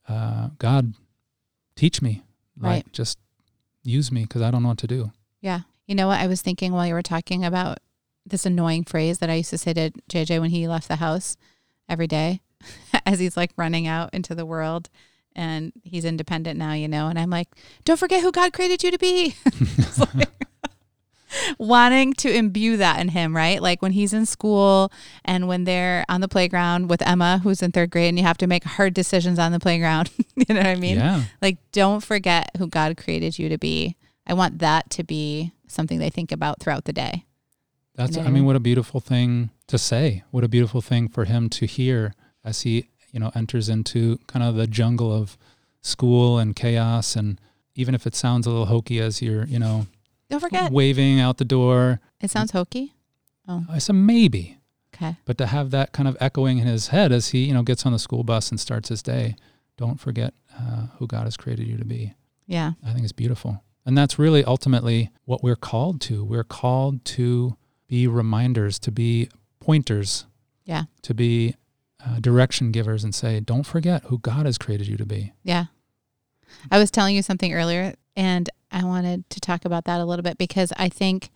uh, 0.07 0.49
God 0.57 0.93
teach 1.75 2.01
me. 2.01 2.23
Like 2.59 2.85
Right. 2.85 2.93
just 2.93 3.17
use 3.83 4.11
me 4.11 4.25
cuz 4.25 4.41
I 4.41 4.51
don't 4.51 4.63
know 4.63 4.69
what 4.69 4.79
to 4.79 4.87
do. 4.87 5.11
Yeah. 5.41 5.61
You 5.87 5.95
know 5.95 6.07
what 6.07 6.19
I 6.19 6.27
was 6.27 6.41
thinking 6.41 6.71
while 6.73 6.85
you 6.87 6.93
were 6.93 7.01
talking 7.03 7.45
about 7.45 7.77
this 8.25 8.45
annoying 8.45 8.83
phrase 8.83 9.19
that 9.19 9.29
I 9.29 9.35
used 9.35 9.49
to 9.51 9.57
say 9.57 9.73
to 9.73 9.91
JJ 10.09 10.39
when 10.41 10.49
he 10.49 10.67
left 10.67 10.87
the 10.87 10.97
house 10.97 11.37
every 11.87 12.07
day 12.07 12.41
as 13.05 13.19
he's 13.19 13.37
like 13.37 13.51
running 13.57 13.87
out 13.87 14.13
into 14.13 14.35
the 14.35 14.45
world 14.45 14.89
and 15.35 15.71
he's 15.83 16.03
independent 16.05 16.57
now, 16.59 16.73
you 16.73 16.87
know, 16.87 17.07
and 17.07 17.17
I'm 17.17 17.29
like, 17.29 17.47
don't 17.85 17.97
forget 17.99 18.21
who 18.23 18.31
God 18.31 18.51
created 18.53 18.83
you 18.83 18.91
to 18.91 18.97
be. 18.97 19.35
Like- 19.97 20.29
wanting 21.57 22.13
to 22.13 22.33
imbue 22.33 22.77
that 22.77 22.99
in 22.99 23.09
him, 23.09 23.35
right? 23.35 23.61
Like 23.61 23.81
when 23.81 23.91
he's 23.91 24.13
in 24.13 24.25
school 24.25 24.91
and 25.25 25.47
when 25.47 25.63
they're 25.63 26.05
on 26.09 26.21
the 26.21 26.27
playground 26.27 26.89
with 26.89 27.01
Emma, 27.01 27.39
who's 27.43 27.61
in 27.61 27.71
third 27.71 27.89
grade, 27.89 28.09
and 28.09 28.17
you 28.17 28.25
have 28.25 28.37
to 28.39 28.47
make 28.47 28.63
hard 28.63 28.93
decisions 28.93 29.39
on 29.39 29.51
the 29.51 29.59
playground. 29.59 30.11
you 30.35 30.45
know 30.49 30.61
what 30.61 30.67
I 30.67 30.75
mean? 30.75 30.97
yeah. 30.97 31.23
Like, 31.41 31.57
don't 31.71 32.01
forget 32.03 32.51
who 32.57 32.67
God 32.67 32.97
created 32.97 33.37
you 33.37 33.49
to 33.49 33.57
be. 33.57 33.95
I 34.25 34.33
want 34.33 34.59
that 34.59 34.89
to 34.91 35.03
be 35.03 35.53
something 35.67 35.99
they 35.99 36.09
think 36.09 36.31
about 36.31 36.59
throughout 36.59 36.85
the 36.85 36.93
day. 36.93 37.25
That's 37.95 38.15
know 38.15 38.21
I 38.21 38.25
I 38.25 38.27
mean 38.27 38.35
mean? 38.35 38.45
what 38.45 38.55
a 38.55 38.61
beautiful 38.61 38.99
thing 38.99 39.49
to 39.67 39.77
say. 39.77 40.23
What 40.31 40.43
a 40.43 40.47
beautiful 40.47 40.81
thing 40.81 41.07
for 41.09 41.25
him 41.25 41.49
to 41.49 41.65
hear 41.65 42.13
as 42.43 42.61
he, 42.61 42.89
you 43.11 43.19
know, 43.19 43.31
enters 43.35 43.69
into 43.69 44.19
kind 44.27 44.43
of 44.43 44.55
the 44.55 44.67
jungle 44.67 45.13
of 45.13 45.37
school 45.81 46.37
and 46.37 46.55
chaos 46.55 47.15
and 47.15 47.39
even 47.75 47.95
if 47.95 48.05
it 48.05 48.15
sounds 48.15 48.45
a 48.45 48.49
little 48.49 48.65
hokey 48.65 48.99
as 48.99 49.21
you're, 49.21 49.45
you 49.45 49.57
know, 49.59 49.87
Don't 50.29 50.39
forget. 50.39 50.71
waving 50.71 51.19
out 51.19 51.37
the 51.37 51.45
door, 51.45 51.99
It 52.21 52.29
sounds 52.31 52.51
hokey. 52.51 52.93
Oh. 53.47 53.65
I 53.69 53.79
said 53.79 53.95
maybe. 53.95 54.57
Okay. 54.93 55.15
But 55.25 55.37
to 55.39 55.47
have 55.47 55.71
that 55.71 55.91
kind 55.91 56.07
of 56.07 56.17
echoing 56.19 56.57
in 56.59 56.67
his 56.67 56.89
head 56.89 57.11
as 57.11 57.29
he, 57.29 57.45
you 57.45 57.53
know, 57.53 57.63
gets 57.63 57.85
on 57.85 57.93
the 57.93 57.99
school 57.99 58.23
bus 58.23 58.49
and 58.51 58.59
starts 58.59 58.89
his 58.89 59.01
day, 59.01 59.35
don't 59.77 59.99
forget 59.99 60.33
uh, 60.59 60.87
who 60.97 61.07
God 61.07 61.23
has 61.23 61.37
created 61.37 61.67
you 61.67 61.77
to 61.77 61.85
be. 61.85 62.13
Yeah. 62.45 62.73
I 62.85 62.91
think 62.91 63.03
it's 63.03 63.13
beautiful. 63.13 63.63
And 63.85 63.97
that's 63.97 64.19
really 64.19 64.43
ultimately 64.43 65.09
what 65.25 65.41
we're 65.41 65.55
called 65.55 66.01
to. 66.01 66.23
We're 66.23 66.43
called 66.43 67.05
to 67.05 67.55
be 67.87 68.07
reminders, 68.07 68.77
to 68.79 68.91
be 68.91 69.29
pointers, 69.59 70.25
Yeah. 70.65 70.83
to 71.03 71.13
be 71.13 71.55
uh, 72.05 72.19
direction 72.19 72.71
givers 72.71 73.03
and 73.03 73.15
say, 73.15 73.39
don't 73.39 73.63
forget 73.65 74.03
who 74.05 74.19
God 74.19 74.45
has 74.45 74.57
created 74.57 74.87
you 74.87 74.97
to 74.97 75.05
be. 75.05 75.33
Yeah. 75.43 75.65
I 76.71 76.77
was 76.77 76.91
telling 76.91 77.15
you 77.15 77.21
something 77.21 77.53
earlier, 77.53 77.93
and 78.15 78.49
I 78.71 78.83
wanted 78.83 79.29
to 79.31 79.39
talk 79.39 79.65
about 79.65 79.85
that 79.85 79.99
a 79.99 80.05
little 80.05 80.23
bit 80.23 80.37
because 80.37 80.71
I 80.77 80.89
think 80.89 81.29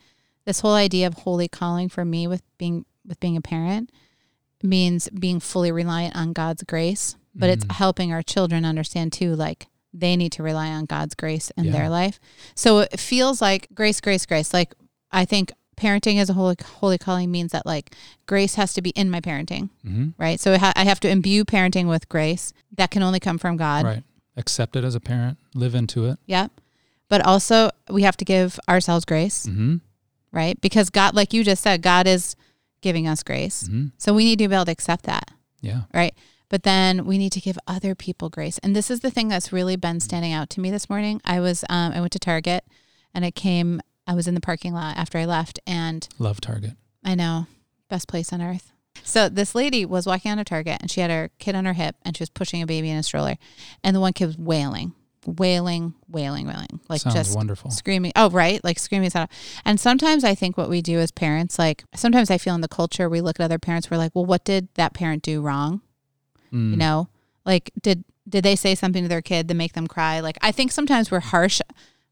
this 0.46 0.60
whole 0.60 0.74
idea 0.76 1.08
of 1.08 1.14
holy 1.16 1.48
calling 1.48 1.90
for 1.90 2.04
me 2.06 2.28
with 2.28 2.42
being 2.58 2.86
with 3.08 3.20
being 3.20 3.36
a 3.38 3.42
parent 3.42 3.90
means 4.62 5.10
being 5.10 5.40
fully 5.40 5.72
reliant 5.72 6.16
on 6.16 6.32
God's 6.34 6.64
grace, 6.64 7.16
but 7.36 7.50
it's 7.50 7.66
Mm. 7.66 7.72
helping 7.74 8.14
our 8.14 8.22
children 8.24 8.64
understand 8.64 9.12
too, 9.12 9.36
like 9.36 9.68
they 9.94 10.16
need 10.16 10.32
to 10.34 10.44
rely 10.44 10.70
on 10.70 10.86
God's 10.86 11.14
grace 11.16 11.52
in 11.58 11.66
Yeah. 11.66 11.72
their 11.74 11.90
life. 11.90 12.20
So 12.56 12.80
it 12.80 13.00
feels 13.00 13.42
like 13.42 13.68
grace, 13.76 14.00
grace, 14.02 14.26
grace. 14.26 14.54
Like 14.54 14.74
I 15.12 15.26
think 15.26 15.52
parenting 15.76 16.18
as 16.20 16.30
a 16.30 16.34
holy 16.34 16.56
holy 16.80 16.98
calling 16.98 17.30
means 17.32 17.52
that 17.52 17.66
like 17.66 17.94
grace 18.26 18.56
has 18.56 18.74
to 18.74 18.82
be 18.82 18.92
in 18.92 19.10
my 19.10 19.20
parenting, 19.20 19.70
hmm 19.84 20.10
right? 20.18 20.40
So 20.40 20.58
ha- 20.58 20.74
I 20.76 20.84
have 20.86 21.00
to 21.02 21.10
imbue 21.10 21.44
parenting 21.46 21.88
with 21.88 22.08
grace 22.10 22.54
that 22.78 22.90
can 22.92 23.04
only 23.04 23.20
come 23.20 23.38
from 23.38 23.58
God. 23.58 23.84
Right. 23.86 24.04
Accept 24.38 24.76
it 24.76 24.84
as 24.84 24.96
a 24.96 25.00
parent, 25.00 25.38
live 25.54 25.76
into 25.76 26.06
it. 26.06 26.18
Yeah. 26.26 26.48
But 27.10 27.22
also, 27.26 27.70
we 27.90 28.04
have 28.04 28.18
to 28.18 28.26
give 28.26 28.60
ourselves 28.68 29.06
grace, 29.06 29.46
hmm 29.46 29.78
right? 30.32 30.60
Because 30.62 30.90
God, 30.90 31.14
like 31.14 31.32
you 31.32 31.44
just 31.44 31.62
said, 31.62 31.84
God 31.84 32.08
is 32.08 32.36
giving 32.82 33.08
us 33.08 33.22
grace. 33.22 33.68
hmm 33.68 33.88
So 34.00 34.14
we 34.14 34.26
need 34.26 34.40
to 34.40 34.48
be 34.48 34.56
able 34.56 34.66
to 34.66 34.72
accept 34.72 35.06
that, 35.06 35.30
Yeah. 35.62 35.84
right? 35.94 36.16
But 36.50 36.64
then 36.64 37.06
we 37.06 37.18
need 37.20 37.32
to 37.34 37.40
give 37.40 37.58
other 37.68 37.94
people 37.96 38.30
grace. 38.30 38.58
And 38.64 38.76
this 38.76 38.90
is 38.90 39.02
the 39.02 39.12
thing 39.12 39.28
that's 39.28 39.54
really 39.54 39.76
been 39.76 40.00
standing 40.00 40.34
out 40.34 40.50
to 40.52 40.60
me 40.60 40.72
this 40.72 40.90
morning. 40.90 41.22
I 41.24 41.40
was, 41.40 41.64
um, 41.70 41.92
I 41.94 42.00
went 42.00 42.14
to 42.14 42.20
Target 42.20 42.64
and 43.14 43.24
it 43.24 43.36
came, 43.36 43.80
I 44.08 44.14
was 44.16 44.28
in 44.28 44.34
the 44.36 44.42
parking 44.42 44.74
lot 44.74 44.98
after 44.98 45.18
I 45.20 45.26
left 45.26 45.60
and 45.68 46.08
Love 46.20 46.42
Target. 46.42 46.74
I 47.04 47.14
know, 47.16 47.46
best 47.90 48.08
place 48.08 48.34
on 48.34 48.42
earth. 48.42 48.72
So 49.04 49.30
this 49.30 49.54
lady 49.56 49.86
was 49.86 50.06
walking 50.08 50.32
out 50.32 50.40
of 50.40 50.46
Target 50.46 50.78
and 50.82 50.90
she 50.92 51.02
had 51.02 51.10
her 51.12 51.30
kid 51.40 51.54
on 51.56 51.66
her 51.66 51.74
hip 51.74 51.96
and 52.04 52.16
she 52.18 52.22
was 52.22 52.30
pushing 52.30 52.62
a 52.62 52.66
baby 52.68 52.90
in 52.90 52.98
a 52.98 53.04
stroller. 53.04 53.38
And 53.84 53.96
the 53.96 54.00
one 54.00 54.14
kid 54.14 54.26
was 54.28 54.38
wailing, 54.38 54.94
wailing, 55.26 55.94
wailing, 56.10 56.48
wailing, 56.48 56.80
like 56.90 57.02
Sounds 57.02 57.16
just 57.16 57.36
wonderful. 57.36 57.72
screaming. 57.72 58.12
Oh, 58.16 58.30
right. 58.30 58.64
Like 58.64 58.80
screaming. 58.80 59.10
And 59.66 59.80
sometimes 59.80 60.24
I 60.24 60.36
think 60.36 60.58
what 60.58 60.70
we 60.70 60.82
do 60.82 61.00
as 61.00 61.12
parents, 61.12 61.58
like 61.60 61.84
sometimes 61.96 62.30
I 62.32 62.38
feel 62.38 62.56
in 62.56 62.62
the 62.62 62.68
culture, 62.68 63.10
we 63.10 63.22
look 63.22 63.40
at 63.40 63.44
other 63.44 63.60
parents, 63.60 63.90
we're 63.92 63.98
like, 63.98 64.12
well, 64.14 64.26
what 64.26 64.44
did 64.44 64.68
that 64.76 64.94
parent 64.94 65.24
do 65.24 65.42
wrong? 65.42 65.82
Mm. 66.52 66.72
You 66.72 66.78
know, 66.78 67.08
like 67.46 67.72
did, 67.82 68.04
did 68.28 68.44
they 68.44 68.56
say 68.56 68.76
something 68.76 69.04
to 69.04 69.10
their 69.10 69.22
kid 69.22 69.48
to 69.50 69.54
make 69.54 69.74
them 69.74 69.88
cry? 69.88 70.20
Like, 70.20 70.38
I 70.42 70.52
think 70.52 70.72
sometimes 70.72 71.12
we're 71.12 71.20
harsh 71.20 71.60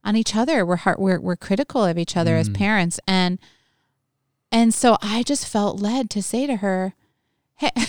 on 0.03 0.15
each 0.15 0.35
other. 0.35 0.65
We're 0.65 0.77
hard, 0.77 0.97
we're, 0.99 1.19
we're 1.19 1.35
critical 1.35 1.85
of 1.85 1.97
each 1.97 2.17
other 2.17 2.35
as 2.35 2.49
Mm. 2.49 2.55
parents. 2.57 2.99
And, 3.07 3.39
and 4.51 4.73
so 4.73 4.97
I 5.01 5.23
just 5.23 5.47
felt 5.47 5.79
led 5.81 6.09
to 6.11 6.21
say 6.21 6.47
to 6.47 6.57
her, 6.57 6.93
Hey, 7.55 7.69
I 7.77 7.85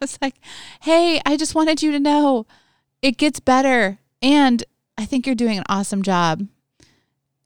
was 0.00 0.18
like, 0.20 0.34
Hey, 0.82 1.20
I 1.24 1.36
just 1.36 1.54
wanted 1.54 1.82
you 1.82 1.92
to 1.92 2.00
know 2.00 2.46
it 3.02 3.16
gets 3.16 3.38
better. 3.40 3.98
And 4.22 4.64
I 4.98 5.04
think 5.04 5.26
you're 5.26 5.34
doing 5.34 5.58
an 5.58 5.64
awesome 5.68 6.02
job. 6.02 6.46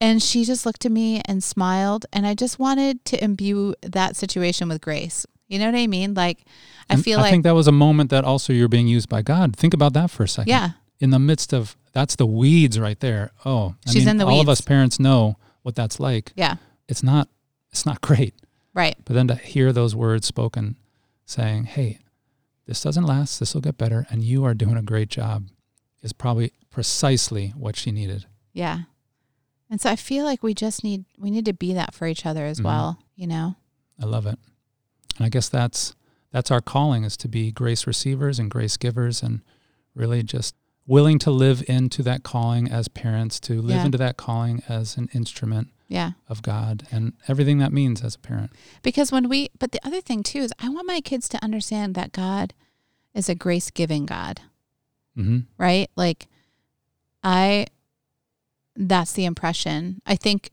And 0.00 0.22
she 0.22 0.44
just 0.44 0.64
looked 0.64 0.86
at 0.86 0.92
me 0.92 1.20
and 1.26 1.42
smiled. 1.44 2.06
And 2.12 2.26
I 2.26 2.34
just 2.34 2.58
wanted 2.58 3.04
to 3.06 3.22
imbue 3.22 3.74
that 3.82 4.16
situation 4.16 4.68
with 4.68 4.80
grace. 4.80 5.26
You 5.48 5.58
know 5.58 5.66
what 5.66 5.74
I 5.74 5.86
mean? 5.88 6.14
Like, 6.14 6.44
I 6.88 6.94
And 6.94 7.04
feel 7.04 7.18
I 7.18 7.22
like, 7.22 7.28
I 7.28 7.32
think 7.32 7.44
that 7.44 7.54
was 7.54 7.66
a 7.66 7.72
moment 7.72 8.10
that 8.10 8.24
also 8.24 8.52
you're 8.52 8.68
being 8.68 8.86
used 8.88 9.08
by 9.08 9.20
God. 9.20 9.56
Think 9.56 9.74
about 9.74 9.92
that 9.94 10.10
for 10.10 10.22
a 10.22 10.28
second. 10.28 10.48
yeah, 10.50 10.70
In 11.00 11.10
the 11.10 11.18
midst 11.18 11.52
of 11.52 11.76
that's 11.92 12.14
the 12.16 12.24
weeds 12.26 12.78
right 12.78 12.98
there. 13.00 13.32
Oh, 13.44 13.74
I 13.86 13.90
She's 13.90 14.02
mean, 14.06 14.10
in 14.10 14.16
the 14.18 14.26
all 14.26 14.40
of 14.40 14.48
us 14.48 14.60
parents 14.60 15.00
know 15.00 15.36
what 15.62 15.74
that's 15.74 15.98
like. 15.98 16.32
Yeah. 16.36 16.56
It's 16.88 17.02
not 17.02 17.28
it's 17.72 17.84
not 17.84 18.00
great. 18.00 18.34
Right. 18.74 18.96
But 19.04 19.14
then 19.14 19.26
to 19.28 19.34
hear 19.34 19.72
those 19.72 19.94
words 19.96 20.26
spoken 20.26 20.76
saying, 21.26 21.64
"Hey, 21.64 21.98
this 22.66 22.80
doesn't 22.80 23.04
last. 23.04 23.38
This 23.40 23.54
will 23.54 23.60
get 23.60 23.76
better 23.76 24.06
and 24.10 24.22
you 24.22 24.44
are 24.44 24.54
doing 24.54 24.76
a 24.76 24.82
great 24.82 25.08
job." 25.08 25.48
Is 26.02 26.12
probably 26.12 26.52
precisely 26.70 27.48
what 27.56 27.76
she 27.76 27.90
needed. 27.90 28.26
Yeah. 28.52 28.82
And 29.68 29.80
so 29.80 29.90
I 29.90 29.96
feel 29.96 30.24
like 30.24 30.42
we 30.42 30.54
just 30.54 30.82
need 30.82 31.04
we 31.18 31.30
need 31.30 31.44
to 31.44 31.52
be 31.52 31.72
that 31.74 31.94
for 31.94 32.06
each 32.06 32.26
other 32.26 32.44
as 32.44 32.60
Mhm. 32.60 32.64
well, 32.64 32.98
you 33.14 33.26
know. 33.26 33.56
I 34.00 34.06
love 34.06 34.26
it. 34.26 34.38
And 35.16 35.26
I 35.26 35.28
guess 35.28 35.48
that's 35.48 35.94
that's 36.32 36.50
our 36.50 36.60
calling 36.60 37.04
is 37.04 37.16
to 37.18 37.28
be 37.28 37.50
grace 37.52 37.86
receivers 37.86 38.38
and 38.38 38.50
grace 38.50 38.76
givers 38.76 39.22
and 39.22 39.40
really 39.94 40.22
just 40.22 40.54
willing 40.86 41.18
to 41.20 41.30
live 41.30 41.62
into 41.68 42.02
that 42.04 42.22
calling 42.22 42.68
as 42.70 42.88
parents, 42.88 43.38
to 43.40 43.60
live 43.60 43.76
Yeah. 43.76 43.84
into 43.86 43.98
that 43.98 44.16
calling 44.16 44.62
as 44.68 44.96
an 44.96 45.08
instrument 45.12 45.68
Yeah. 45.88 46.12
of 46.28 46.42
God 46.42 46.86
and 46.90 47.12
everything 47.28 47.58
that 47.58 47.72
means 47.72 48.02
as 48.02 48.14
a 48.14 48.18
parent. 48.18 48.50
Because 48.82 49.12
when 49.12 49.28
we 49.28 49.50
but 49.58 49.72
the 49.72 49.84
other 49.86 50.00
thing 50.00 50.22
too 50.22 50.38
is 50.40 50.52
I 50.58 50.68
want 50.68 50.86
my 50.86 51.00
kids 51.00 51.28
to 51.30 51.44
understand 51.44 51.94
that 51.94 52.12
God 52.12 52.54
is 53.14 53.28
a 53.28 53.34
grace-giving 53.34 54.06
God, 54.06 54.40
hmm 55.14 55.40
right? 55.58 55.90
Like 55.96 56.26
I 57.22 57.66
that's 58.76 59.12
the 59.12 59.24
impression. 59.24 60.00
I 60.06 60.16
think 60.16 60.50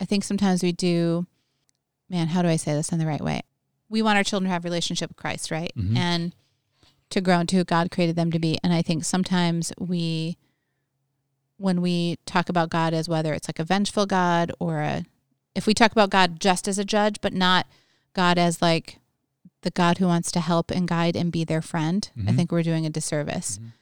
I 0.00 0.04
think 0.04 0.24
sometimes 0.24 0.62
we 0.62 0.72
do 0.72 1.26
man, 2.10 2.28
how 2.28 2.40
do 2.42 2.48
I 2.48 2.56
say 2.56 2.72
this 2.72 2.90
in 2.92 2.98
the 2.98 3.06
right 3.06 3.20
way? 3.20 3.42
We 3.90 4.00
want 4.02 4.16
our 4.16 4.24
children 4.24 4.48
to 4.48 4.52
have 4.52 4.64
a 4.64 4.68
relationship 4.68 5.10
with 5.10 5.16
Christ, 5.16 5.50
right? 5.50 5.72
Mhm. 5.76 5.96
And 5.96 6.34
to 7.10 7.20
grow 7.20 7.40
into 7.40 7.56
who 7.56 7.64
God 7.64 7.90
created 7.90 8.16
them 8.16 8.30
to 8.32 8.38
be. 8.38 8.58
And 8.62 8.72
I 8.72 8.82
think 8.82 9.04
sometimes 9.04 9.72
we 9.78 10.36
when 11.56 11.80
we 11.80 12.16
talk 12.24 12.48
about 12.48 12.70
God 12.70 12.94
as 12.94 13.08
whether 13.08 13.32
it's 13.34 13.48
like 13.48 13.58
a 13.58 13.64
vengeful 13.64 14.06
God 14.06 14.52
or 14.60 14.80
a 14.80 15.04
if 15.54 15.66
we 15.66 15.74
talk 15.74 15.90
about 15.92 16.10
God 16.10 16.38
just 16.40 16.68
as 16.68 16.78
a 16.78 16.84
judge, 16.84 17.20
but 17.20 17.32
not 17.32 17.66
God 18.14 18.38
as 18.38 18.62
like 18.62 18.98
the 19.62 19.70
God 19.72 19.98
who 19.98 20.06
wants 20.06 20.30
to 20.32 20.40
help 20.40 20.70
and 20.70 20.86
guide 20.86 21.16
and 21.16 21.32
be 21.32 21.42
their 21.44 21.62
friend, 21.62 22.08
I 22.16 22.20
Mhm. 22.30 22.36
think 22.36 22.52
we're 22.52 22.62
doing 22.62 22.86
a 22.86 22.90
disservice 22.90 23.58
Mhm. 23.58 23.72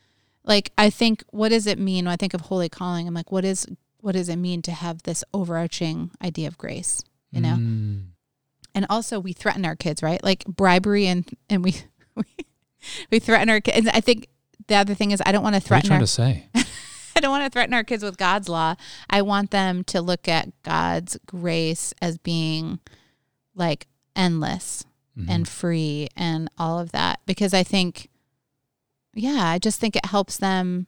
Like 0.47 0.73
I 0.79 0.91
think 0.91 1.23
what 1.31 1.51
does 1.51 1.67
it 1.67 1.79
mean 1.79 2.05
when 2.07 2.13
I 2.13 2.17
think 2.17 2.35
of 2.35 2.43
holy 2.43 2.69
calling? 2.69 3.07
I'm 3.07 3.15
like, 3.15 3.31
what 3.33 3.45
is 3.45 3.67
what 4.01 4.13
does 4.13 4.29
it 4.29 4.37
mean 4.37 4.63
to 4.63 4.73
have 4.73 5.03
this 5.03 5.25
overarching 5.35 6.11
idea 6.23 6.49
of 6.49 6.57
grace? 6.57 7.03
You 7.33 7.41
know? 7.41 7.57
Mm. 7.59 8.05
And 8.75 8.87
also 8.89 9.19
we 9.19 9.33
threaten 9.33 9.65
our 9.65 9.77
kids, 9.77 10.03
right? 10.03 10.23
Like 10.23 10.45
bribery 10.47 11.07
and 11.07 11.29
and 11.51 11.65
we 11.65 11.75
we, 12.15 12.25
we 13.11 13.19
threaten 13.19 13.51
our 13.51 13.61
kids. 13.61 13.89
I 13.93 14.01
think 14.01 14.29
the 14.69 14.77
other 14.77 14.95
thing 14.95 15.11
is 15.11 15.21
I 15.27 15.33
don't 15.33 15.43
want 15.43 15.55
to 15.57 15.61
threaten 15.61 15.91
What 15.91 15.97
are 15.99 16.01
you 16.01 16.07
trying 16.07 16.37
our 16.37 16.55
to 16.55 16.55
say? 16.55 16.71
I 17.17 17.21
don't 17.21 17.31
want 17.31 17.45
to 17.45 17.51
threaten 17.51 17.73
our 17.75 17.85
kids 17.85 18.03
with 18.05 18.17
God's 18.19 18.49
law. 18.49 18.75
I 19.09 19.23
want 19.23 19.51
them 19.51 19.85
to 19.85 20.03
look 20.03 20.29
at 20.29 20.51
God's 20.63 21.17
grace 21.27 21.95
as 22.03 22.19
being 22.19 22.79
like 23.55 23.87
endless 24.15 24.85
Mhm. 25.19 25.31
and 25.31 25.49
free 25.49 26.09
and 26.15 26.51
all 26.59 26.79
of 26.79 26.93
that 26.93 27.21
because 27.25 27.55
I 27.55 27.63
think, 27.63 28.11
yeah, 29.17 29.49
I 29.49 29.59
just 29.59 29.81
think 29.81 29.97
it 29.97 30.07
helps 30.07 30.37
them 30.37 30.87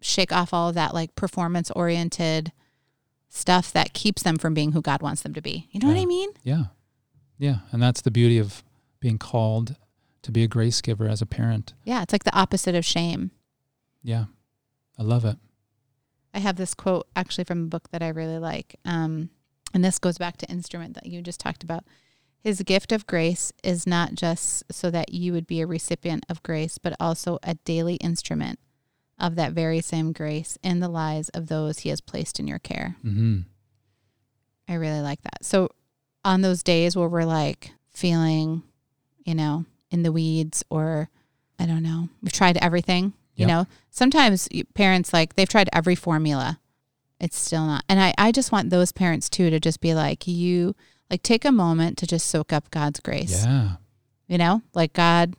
shake 0.00 0.32
off 0.32 0.52
all 0.52 0.68
of 0.68 0.74
that 0.74 0.94
like 0.94 1.14
performance 1.14 1.70
oriented 1.70 2.52
stuff 3.28 3.72
that 3.72 3.92
keeps 3.92 4.22
them 4.22 4.36
from 4.36 4.54
being 4.54 4.72
who 4.72 4.82
God 4.82 5.02
wants 5.02 5.22
them 5.22 5.34
to 5.34 5.42
be. 5.42 5.68
You 5.70 5.80
know 5.80 5.88
what 5.88 5.96
I 6.00 6.06
mean? 6.06 6.30
yeah. 6.42 6.64
Yeah. 7.38 7.58
And 7.70 7.82
that's 7.82 8.00
the 8.00 8.10
beauty 8.10 8.38
of 8.38 8.64
being 8.98 9.18
called 9.18 9.76
to 10.22 10.32
be 10.32 10.42
a 10.42 10.48
grace 10.48 10.80
giver 10.80 11.06
as 11.06 11.20
a 11.20 11.26
parent. 11.26 11.74
Yeah, 11.84 12.02
it's 12.02 12.12
like 12.12 12.24
the 12.24 12.34
opposite 12.34 12.74
of 12.74 12.84
shame. 12.84 13.30
Yeah. 14.02 14.24
I 14.98 15.02
love 15.02 15.24
it. 15.24 15.36
I 16.32 16.38
have 16.38 16.56
this 16.56 16.74
quote 16.74 17.06
actually 17.14 17.44
from 17.44 17.64
a 17.64 17.66
book 17.66 17.90
that 17.90 18.02
I 18.02 18.08
really 18.08 18.38
like. 18.38 18.76
Um, 18.84 19.30
and 19.74 19.84
this 19.84 19.98
goes 19.98 20.16
back 20.16 20.38
to 20.38 20.46
instrument 20.50 20.94
that 20.94 21.06
you 21.06 21.20
just 21.20 21.40
talked 21.40 21.62
about. 21.62 21.84
His 22.40 22.62
gift 22.62 22.92
of 22.92 23.06
grace 23.06 23.52
is 23.64 23.86
not 23.86 24.14
just 24.14 24.64
so 24.72 24.90
that 24.90 25.12
you 25.12 25.32
would 25.32 25.46
be 25.46 25.60
a 25.60 25.66
recipient 25.66 26.24
of 26.28 26.42
grace, 26.42 26.78
but 26.78 26.94
also 27.00 27.38
a 27.42 27.54
daily 27.64 27.96
instrument 27.96 28.58
of 29.18 29.34
that 29.34 29.52
very 29.52 29.80
same 29.80 30.12
grace 30.12 30.58
in 30.62 30.80
the 30.80 30.88
lives 30.88 31.28
of 31.30 31.48
those 31.48 31.80
he 31.80 31.88
has 31.88 32.00
placed 32.00 32.38
in 32.38 32.46
your 32.46 32.58
care. 32.58 32.96
Mm-hmm. 33.04 33.40
I 34.68 34.74
really 34.74 35.00
like 35.00 35.22
that. 35.22 35.44
So, 35.44 35.70
on 36.24 36.42
those 36.42 36.62
days 36.62 36.96
where 36.96 37.08
we're 37.08 37.24
like 37.24 37.70
feeling, 37.88 38.62
you 39.24 39.34
know, 39.34 39.64
in 39.90 40.02
the 40.02 40.12
weeds 40.12 40.64
or 40.70 41.08
I 41.58 41.66
don't 41.66 41.82
know, 41.82 42.08
we've 42.22 42.32
tried 42.32 42.58
everything, 42.58 43.12
you 43.36 43.46
know, 43.46 43.66
sometimes 43.90 44.48
parents 44.74 45.12
like 45.12 45.34
they've 45.34 45.48
tried 45.48 45.68
every 45.72 45.94
formula. 45.94 46.58
It's 47.20 47.38
still 47.38 47.66
not. 47.66 47.84
And 47.88 48.00
I, 48.00 48.14
I 48.18 48.32
just 48.32 48.52
want 48.52 48.70
those 48.70 48.92
parents 48.92 49.28
too 49.28 49.50
to 49.50 49.60
just 49.60 49.80
be 49.80 49.94
like, 49.94 50.26
you 50.26 50.74
like 51.10 51.22
take 51.22 51.44
a 51.44 51.52
moment 51.52 51.98
to 51.98 52.06
just 52.06 52.26
soak 52.26 52.52
up 52.52 52.70
God's 52.70 53.00
grace. 53.00 53.44
Yeah. 53.44 53.76
You 54.28 54.38
know, 54.38 54.62
like 54.74 54.92
God 54.92 55.34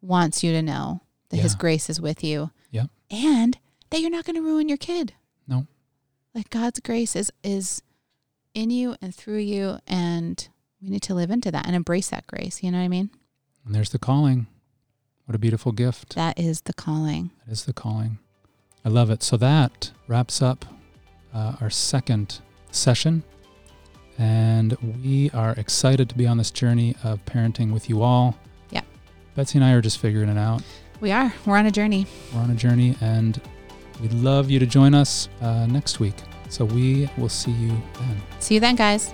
wants 0.00 0.42
you 0.42 0.52
to 0.52 0.62
know 0.62 1.02
that 1.30 1.36
his 1.38 1.54
grace 1.54 1.88
is 1.88 2.00
with 2.00 2.22
you. 2.22 2.50
Yep. 2.70 2.90
And 3.10 3.58
that 3.90 4.00
you're 4.00 4.10
not 4.10 4.24
going 4.24 4.36
to 4.36 4.42
ruin 4.42 4.68
your 4.68 4.78
kid. 4.78 5.14
No. 5.46 5.66
Like 6.34 6.50
God's 6.50 6.80
grace 6.80 7.14
is 7.14 7.32
is 7.42 7.82
in 8.54 8.70
you 8.70 8.96
and 9.00 9.14
through 9.14 9.38
you 9.38 9.78
and 9.86 10.48
we 10.80 10.90
need 10.90 11.02
to 11.02 11.14
live 11.14 11.30
into 11.30 11.50
that 11.50 11.66
and 11.66 11.74
embrace 11.74 12.10
that 12.10 12.26
grace. 12.26 12.62
You 12.62 12.70
know 12.70 12.78
what 12.78 12.84
I 12.84 12.88
mean? 12.88 13.10
And 13.64 13.74
there's 13.74 13.90
the 13.90 13.98
calling. 13.98 14.46
What 15.26 15.34
a 15.34 15.38
beautiful 15.38 15.72
gift. 15.72 16.14
That 16.16 16.38
is 16.38 16.62
the 16.62 16.74
calling. 16.74 17.30
That 17.46 17.52
is 17.52 17.64
the 17.64 17.72
calling. 17.72 18.18
I 18.84 18.90
love 18.90 19.08
it. 19.08 19.22
So 19.22 19.38
that 19.38 19.92
wraps 20.06 20.42
up 20.42 20.66
uh, 21.32 21.56
our 21.60 21.70
second 21.70 22.40
session. 22.70 23.22
And 24.18 24.76
we 25.02 25.30
are 25.30 25.52
excited 25.52 26.08
to 26.08 26.14
be 26.14 26.26
on 26.26 26.38
this 26.38 26.50
journey 26.50 26.94
of 27.02 27.24
parenting 27.24 27.72
with 27.72 27.88
you 27.88 28.02
all. 28.02 28.38
Yeah. 28.70 28.82
Betsy 29.34 29.58
and 29.58 29.64
I 29.64 29.72
are 29.72 29.80
just 29.80 29.98
figuring 29.98 30.28
it 30.28 30.38
out. 30.38 30.62
We 31.00 31.10
are. 31.10 31.32
We're 31.44 31.56
on 31.56 31.66
a 31.66 31.70
journey. 31.70 32.06
We're 32.32 32.40
on 32.40 32.50
a 32.50 32.54
journey, 32.54 32.96
and 33.00 33.40
we'd 34.00 34.12
love 34.12 34.50
you 34.50 34.58
to 34.58 34.66
join 34.66 34.94
us 34.94 35.28
uh, 35.40 35.66
next 35.66 35.98
week. 35.98 36.14
So 36.48 36.64
we 36.64 37.10
will 37.18 37.28
see 37.28 37.50
you 37.50 37.70
then. 37.98 38.22
See 38.38 38.54
you 38.54 38.60
then, 38.60 38.76
guys. 38.76 39.12